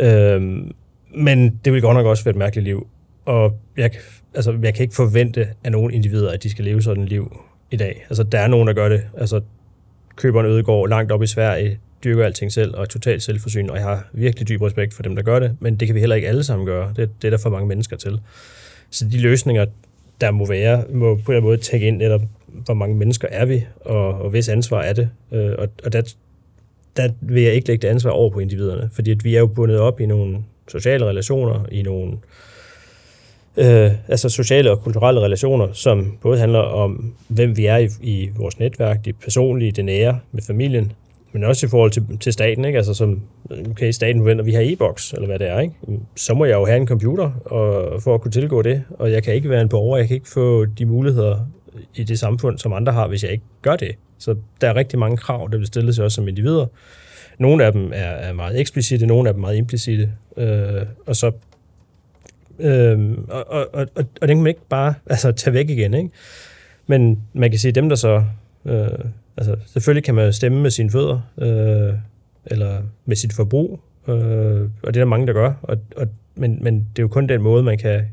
Øhm, 0.00 0.72
men 1.14 1.60
det 1.64 1.72
vil 1.72 1.82
godt 1.82 1.96
nok 1.96 2.06
også 2.06 2.24
være 2.24 2.30
et 2.30 2.38
mærkeligt 2.38 2.64
liv. 2.64 2.86
Og 3.24 3.58
jeg, 3.76 3.90
altså, 4.34 4.58
jeg 4.62 4.74
kan 4.74 4.82
ikke 4.82 4.94
forvente 4.94 5.48
af 5.64 5.72
nogle 5.72 5.94
individer, 5.94 6.30
at 6.30 6.42
de 6.42 6.50
skal 6.50 6.64
leve 6.64 6.82
sådan 6.82 7.02
et 7.02 7.08
liv 7.08 7.36
i 7.70 7.76
dag. 7.76 8.06
Altså, 8.08 8.22
der 8.22 8.38
er 8.38 8.46
nogen, 8.46 8.68
der 8.68 8.74
gør 8.74 8.88
det. 8.88 9.02
Altså, 9.16 9.40
køber 10.16 10.40
en 10.40 10.46
ødegård 10.46 10.88
langt 10.88 11.12
op 11.12 11.22
i 11.22 11.26
Sverige, 11.26 11.78
dyrker 12.04 12.24
alting 12.24 12.52
selv 12.52 12.74
og 12.74 12.82
er 12.82 12.86
totalt 12.86 13.22
selvforsynende, 13.22 13.72
og 13.72 13.76
jeg 13.76 13.84
har 13.84 14.08
virkelig 14.12 14.48
dyb 14.48 14.62
respekt 14.62 14.94
for 14.94 15.02
dem, 15.02 15.16
der 15.16 15.22
gør 15.22 15.38
det, 15.38 15.56
men 15.60 15.76
det 15.76 15.88
kan 15.88 15.94
vi 15.94 16.00
heller 16.00 16.16
ikke 16.16 16.28
alle 16.28 16.44
sammen 16.44 16.66
gøre. 16.66 16.92
Det, 16.96 17.10
det 17.22 17.28
er 17.28 17.30
der 17.30 17.38
for 17.38 17.50
mange 17.50 17.68
mennesker 17.68 17.96
til. 17.96 18.20
Så 18.90 19.08
de 19.08 19.20
løsninger, 19.20 19.66
der 20.20 20.30
må 20.30 20.46
være, 20.46 20.84
må 20.90 21.14
på 21.14 21.20
en 21.20 21.20
eller 21.20 21.30
anden 21.30 21.42
måde 21.42 21.56
tække 21.56 21.86
ind 21.86 21.96
netop, 21.96 22.22
hvor 22.46 22.74
mange 22.74 22.96
mennesker 22.96 23.28
er 23.30 23.44
vi, 23.44 23.66
og, 23.80 24.20
og 24.20 24.30
hvis 24.30 24.48
ansvar 24.48 24.82
er 24.82 24.92
det. 24.92 25.10
Øh, 25.32 25.52
og, 25.58 25.68
og 25.84 25.92
der 25.92 26.02
der 26.98 27.08
vil 27.20 27.42
jeg 27.42 27.52
ikke 27.52 27.68
lægge 27.68 27.82
det 27.82 27.88
ansvar 27.88 28.10
over 28.10 28.30
på 28.30 28.38
individerne, 28.38 28.90
fordi 28.92 29.10
at 29.10 29.24
vi 29.24 29.34
er 29.34 29.40
jo 29.40 29.46
bundet 29.46 29.78
op 29.78 30.00
i 30.00 30.06
nogle 30.06 30.38
sociale 30.68 31.06
relationer, 31.06 31.66
i 31.72 31.82
nogle 31.82 32.12
øh, 33.56 33.90
altså 34.08 34.28
sociale 34.28 34.70
og 34.70 34.80
kulturelle 34.80 35.20
relationer, 35.20 35.72
som 35.72 36.18
både 36.20 36.38
handler 36.38 36.58
om, 36.58 37.14
hvem 37.28 37.56
vi 37.56 37.66
er 37.66 37.76
i, 37.76 37.88
i 38.02 38.30
vores 38.36 38.58
netværk, 38.58 39.04
det 39.04 39.16
personlige, 39.16 39.72
det 39.72 39.84
nære 39.84 40.20
med 40.32 40.42
familien, 40.42 40.92
men 41.32 41.44
også 41.44 41.66
i 41.66 41.68
forhold 41.68 41.90
til, 41.90 42.18
til 42.20 42.32
staten, 42.32 42.64
ikke? 42.64 42.76
Altså 42.76 42.94
som, 42.94 43.20
okay, 43.70 43.90
staten 43.90 44.22
forventer, 44.22 44.44
vi 44.44 44.52
har 44.52 44.62
e-boks, 44.64 45.12
eller 45.12 45.26
hvad 45.26 45.38
det 45.38 45.48
er, 45.48 45.60
ikke? 45.60 45.74
Så 46.16 46.34
må 46.34 46.44
jeg 46.44 46.54
jo 46.54 46.66
have 46.66 46.76
en 46.76 46.86
computer 46.86 47.30
og, 47.44 48.02
for 48.02 48.14
at 48.14 48.20
kunne 48.20 48.32
tilgå 48.32 48.62
det, 48.62 48.84
og 48.90 49.12
jeg 49.12 49.22
kan 49.22 49.34
ikke 49.34 49.50
være 49.50 49.62
en 49.62 49.68
borger, 49.68 49.98
jeg 49.98 50.08
kan 50.08 50.14
ikke 50.14 50.28
få 50.28 50.64
de 50.64 50.86
muligheder 50.86 51.38
i 51.94 52.04
det 52.04 52.18
samfund, 52.18 52.58
som 52.58 52.72
andre 52.72 52.92
har, 52.92 53.08
hvis 53.08 53.22
jeg 53.22 53.32
ikke 53.32 53.44
gør 53.62 53.76
det. 53.76 53.94
Så 54.18 54.34
der 54.60 54.68
er 54.68 54.76
rigtig 54.76 54.98
mange 54.98 55.16
krav, 55.16 55.48
der 55.52 55.58
vil 55.58 55.66
stille 55.66 55.92
sig 55.92 56.04
også 56.04 56.14
som 56.14 56.28
individer. 56.28 56.66
Nogle 57.38 57.64
af 57.64 57.72
dem 57.72 57.92
er, 57.94 58.10
er 58.10 58.32
meget 58.32 58.60
eksplicite, 58.60 59.06
nogle 59.06 59.28
af 59.28 59.34
dem 59.34 59.40
meget 59.40 59.56
implicite. 59.56 60.12
Øh, 60.36 60.82
og 61.06 61.16
så 61.16 61.32
Øhm, 62.60 63.24
og, 63.28 63.44
og, 63.50 63.66
og, 63.72 63.86
og 63.94 64.28
den 64.28 64.36
kan 64.36 64.42
man 64.42 64.46
ikke 64.46 64.66
bare 64.68 64.94
altså, 65.10 65.32
tage 65.32 65.54
væk 65.54 65.70
igen. 65.70 65.94
Ikke? 65.94 66.10
Men 66.86 67.22
man 67.32 67.50
kan 67.50 67.58
sige, 67.58 67.72
dem 67.72 67.88
der 67.88 67.96
så... 67.96 68.24
Øh, 68.64 68.88
altså, 69.38 69.56
selvfølgelig 69.66 70.04
kan 70.04 70.14
man 70.14 70.32
stemme 70.32 70.62
med 70.62 70.70
sine 70.70 70.90
fødder, 70.90 71.20
øh, 71.38 71.94
eller 72.46 72.82
med 73.04 73.16
sit 73.16 73.32
forbrug, 73.32 73.80
øh, 74.08 74.14
og 74.82 74.94
det 74.94 75.00
er 75.00 75.04
der 75.04 75.04
mange, 75.04 75.26
der 75.26 75.32
gør. 75.32 75.52
Og, 75.62 75.78
og, 75.96 76.08
men, 76.34 76.58
men 76.60 76.74
det 76.74 76.98
er 76.98 77.02
jo 77.02 77.08
kun 77.08 77.26
den 77.26 77.42
måde, 77.42 77.62
man 77.62 77.78
kan 77.78 78.04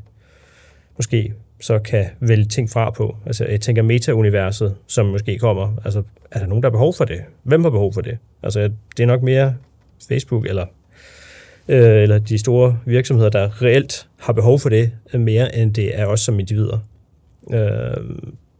måske 0.96 1.34
så 1.60 1.78
kan 1.78 2.06
vælge 2.20 2.44
ting 2.44 2.70
fra 2.70 2.90
på. 2.90 3.16
Altså, 3.26 3.44
jeg 3.44 3.60
tænker 3.60 3.82
meta-universet, 3.82 4.74
som 4.86 5.06
måske 5.06 5.38
kommer. 5.38 5.76
Altså, 5.84 6.02
er 6.30 6.38
der 6.38 6.46
nogen, 6.46 6.62
der 6.62 6.68
har 6.68 6.72
behov 6.72 6.94
for 6.94 7.04
det? 7.04 7.20
Hvem 7.42 7.62
har 7.62 7.70
behov 7.70 7.94
for 7.94 8.00
det? 8.00 8.18
Altså, 8.42 8.70
det 8.96 9.02
er 9.02 9.06
nok 9.06 9.22
mere 9.22 9.54
Facebook 10.08 10.46
eller, 10.46 10.66
øh, 11.68 12.02
eller 12.02 12.18
de 12.18 12.38
store 12.38 12.78
virksomheder, 12.84 13.30
der 13.30 13.62
reelt 13.62 14.08
har 14.18 14.32
behov 14.32 14.60
for 14.60 14.68
det, 14.68 14.92
mere 15.14 15.56
end 15.56 15.74
det 15.74 15.98
er 15.98 16.06
os 16.06 16.20
som 16.20 16.40
individer. 16.40 16.78
Øh, 17.52 18.04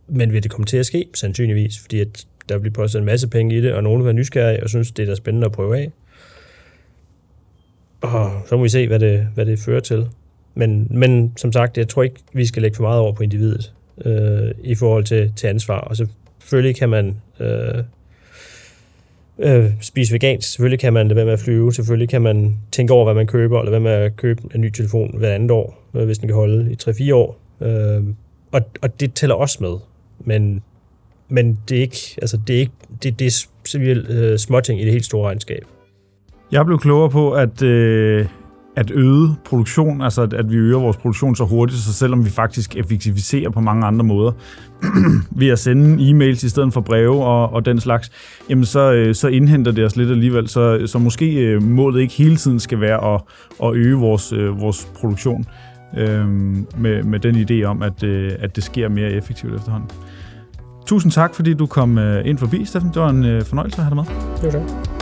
men 0.08 0.32
vil 0.32 0.42
det 0.42 0.50
komme 0.50 0.66
til 0.66 0.76
at 0.76 0.86
ske? 0.86 1.06
Sandsynligvis, 1.14 1.78
fordi 1.78 2.00
at 2.00 2.26
der 2.48 2.58
bliver 2.58 2.72
postet 2.72 2.98
en 2.98 3.04
masse 3.04 3.28
penge 3.28 3.56
i 3.56 3.60
det, 3.60 3.72
og 3.72 3.82
nogen 3.82 3.98
vil 3.98 4.04
være 4.04 4.14
nysgerrige 4.14 4.62
og 4.62 4.68
synes, 4.68 4.90
det 4.90 5.02
er 5.02 5.06
da 5.06 5.14
spændende 5.14 5.44
at 5.44 5.52
prøve 5.52 5.78
af. 5.78 5.90
Og 8.00 8.30
så 8.48 8.56
må 8.56 8.62
vi 8.62 8.68
se, 8.68 8.86
hvad 8.86 8.98
det, 8.98 9.28
hvad 9.34 9.46
det 9.46 9.58
fører 9.58 9.80
til. 9.80 10.06
Men, 10.54 10.86
men 10.90 11.32
som 11.36 11.52
sagt, 11.52 11.78
jeg 11.78 11.88
tror 11.88 12.02
ikke, 12.02 12.16
vi 12.32 12.46
skal 12.46 12.62
lægge 12.62 12.76
for 12.76 12.82
meget 12.82 13.00
over 13.00 13.12
på 13.12 13.22
individet 13.22 13.72
øh, 14.04 14.50
i 14.64 14.74
forhold 14.74 15.04
til, 15.04 15.32
til 15.36 15.46
ansvar. 15.46 15.78
Og 15.78 15.96
selvfølgelig 15.96 16.76
kan 16.76 16.88
man 16.88 17.16
øh, 17.40 17.82
øh, 19.38 19.70
spise 19.80 20.12
vegansk, 20.12 20.52
selvfølgelig 20.52 20.78
kan 20.78 20.92
man 20.92 21.08
lade 21.08 21.16
være 21.16 21.24
med 21.24 21.32
at 21.32 21.40
flyve, 21.40 21.72
selvfølgelig 21.72 22.08
kan 22.08 22.22
man 22.22 22.56
tænke 22.72 22.92
over, 22.92 23.04
hvad 23.04 23.14
man 23.14 23.26
køber, 23.26 23.58
eller 23.60 23.70
hvad 23.70 23.80
med 23.80 23.90
at 23.90 24.16
købe 24.16 24.42
en 24.54 24.60
ny 24.60 24.70
telefon 24.70 25.18
hver 25.18 25.34
andet 25.34 25.50
år, 25.50 25.82
øh, 25.94 26.04
hvis 26.04 26.18
den 26.18 26.28
kan 26.28 26.36
holde 26.36 26.72
i 26.72 26.76
3-4 27.10 27.14
år. 27.14 27.38
Øh, 27.60 28.04
og, 28.52 28.60
og 28.82 29.00
det 29.00 29.14
tæller 29.14 29.34
også 29.34 29.58
med. 29.60 29.76
Men, 30.20 30.62
men 31.28 31.58
det 31.68 31.76
er 31.76 31.82
ikke, 31.82 32.18
altså 32.22 32.36
det 32.46 32.56
er 32.56 32.60
ikke, 32.60 32.72
det, 33.02 33.18
det 33.18 33.46
er 33.74 34.04
øh, 34.08 34.38
småting 34.38 34.80
i 34.80 34.84
det 34.84 34.92
helt 34.92 35.04
store 35.04 35.28
regnskab. 35.28 35.64
Jeg 36.52 36.66
blev 36.66 36.78
klogere 36.78 37.10
på, 37.10 37.32
at 37.32 37.62
øh, 37.62 38.26
at 38.76 38.90
øge 38.90 39.28
produktion, 39.44 40.02
altså 40.02 40.22
at, 40.22 40.32
at 40.32 40.50
vi 40.50 40.56
øger 40.56 40.78
vores 40.78 40.96
produktion 40.96 41.36
så 41.36 41.44
hurtigt, 41.44 41.80
så 41.80 41.92
selvom 41.92 42.24
vi 42.24 42.30
faktisk 42.30 42.76
effektiviserer 42.76 43.50
på 43.50 43.60
mange 43.60 43.86
andre 43.86 44.04
måder, 44.04 44.32
ved 45.40 45.48
at 45.48 45.58
sende 45.58 46.10
e-mails 46.10 46.46
i 46.46 46.48
stedet 46.48 46.72
for 46.72 46.80
breve 46.80 47.24
og, 47.24 47.52
og 47.52 47.64
den 47.64 47.80
slags, 47.80 48.12
jamen 48.50 48.64
så, 48.64 48.92
øh, 48.92 49.14
så 49.14 49.28
indhenter 49.28 49.72
det 49.72 49.84
os 49.84 49.96
lidt 49.96 50.10
alligevel. 50.10 50.48
Så, 50.48 50.86
så 50.86 50.98
måske 50.98 51.34
øh, 51.34 51.62
målet 51.62 52.00
ikke 52.00 52.14
hele 52.14 52.36
tiden 52.36 52.60
skal 52.60 52.80
være 52.80 53.14
at, 53.14 53.20
at 53.62 53.74
øge 53.74 53.96
vores, 53.96 54.32
øh, 54.32 54.60
vores 54.60 54.88
produktion 55.00 55.46
øh, 55.96 56.28
med, 56.78 57.02
med 57.02 57.18
den 57.18 57.36
idé 57.36 57.64
om, 57.64 57.82
at, 57.82 58.02
øh, 58.02 58.32
at 58.38 58.56
det 58.56 58.64
sker 58.64 58.88
mere 58.88 59.10
effektivt 59.10 59.54
efterhånden. 59.54 59.90
Tusind 60.86 61.12
tak, 61.12 61.34
fordi 61.34 61.54
du 61.54 61.66
kom 61.66 61.98
øh, 61.98 62.28
ind 62.28 62.38
forbi, 62.38 62.64
Steffen. 62.64 62.90
Det 62.94 63.02
var 63.02 63.08
en 63.08 63.24
øh, 63.24 63.44
fornøjelse 63.44 63.78
at 63.78 63.84
have 63.84 63.90
dig 63.90 63.96
med. 63.96 64.04
Det 64.42 64.52
var 64.52 64.60
det. 64.60 64.95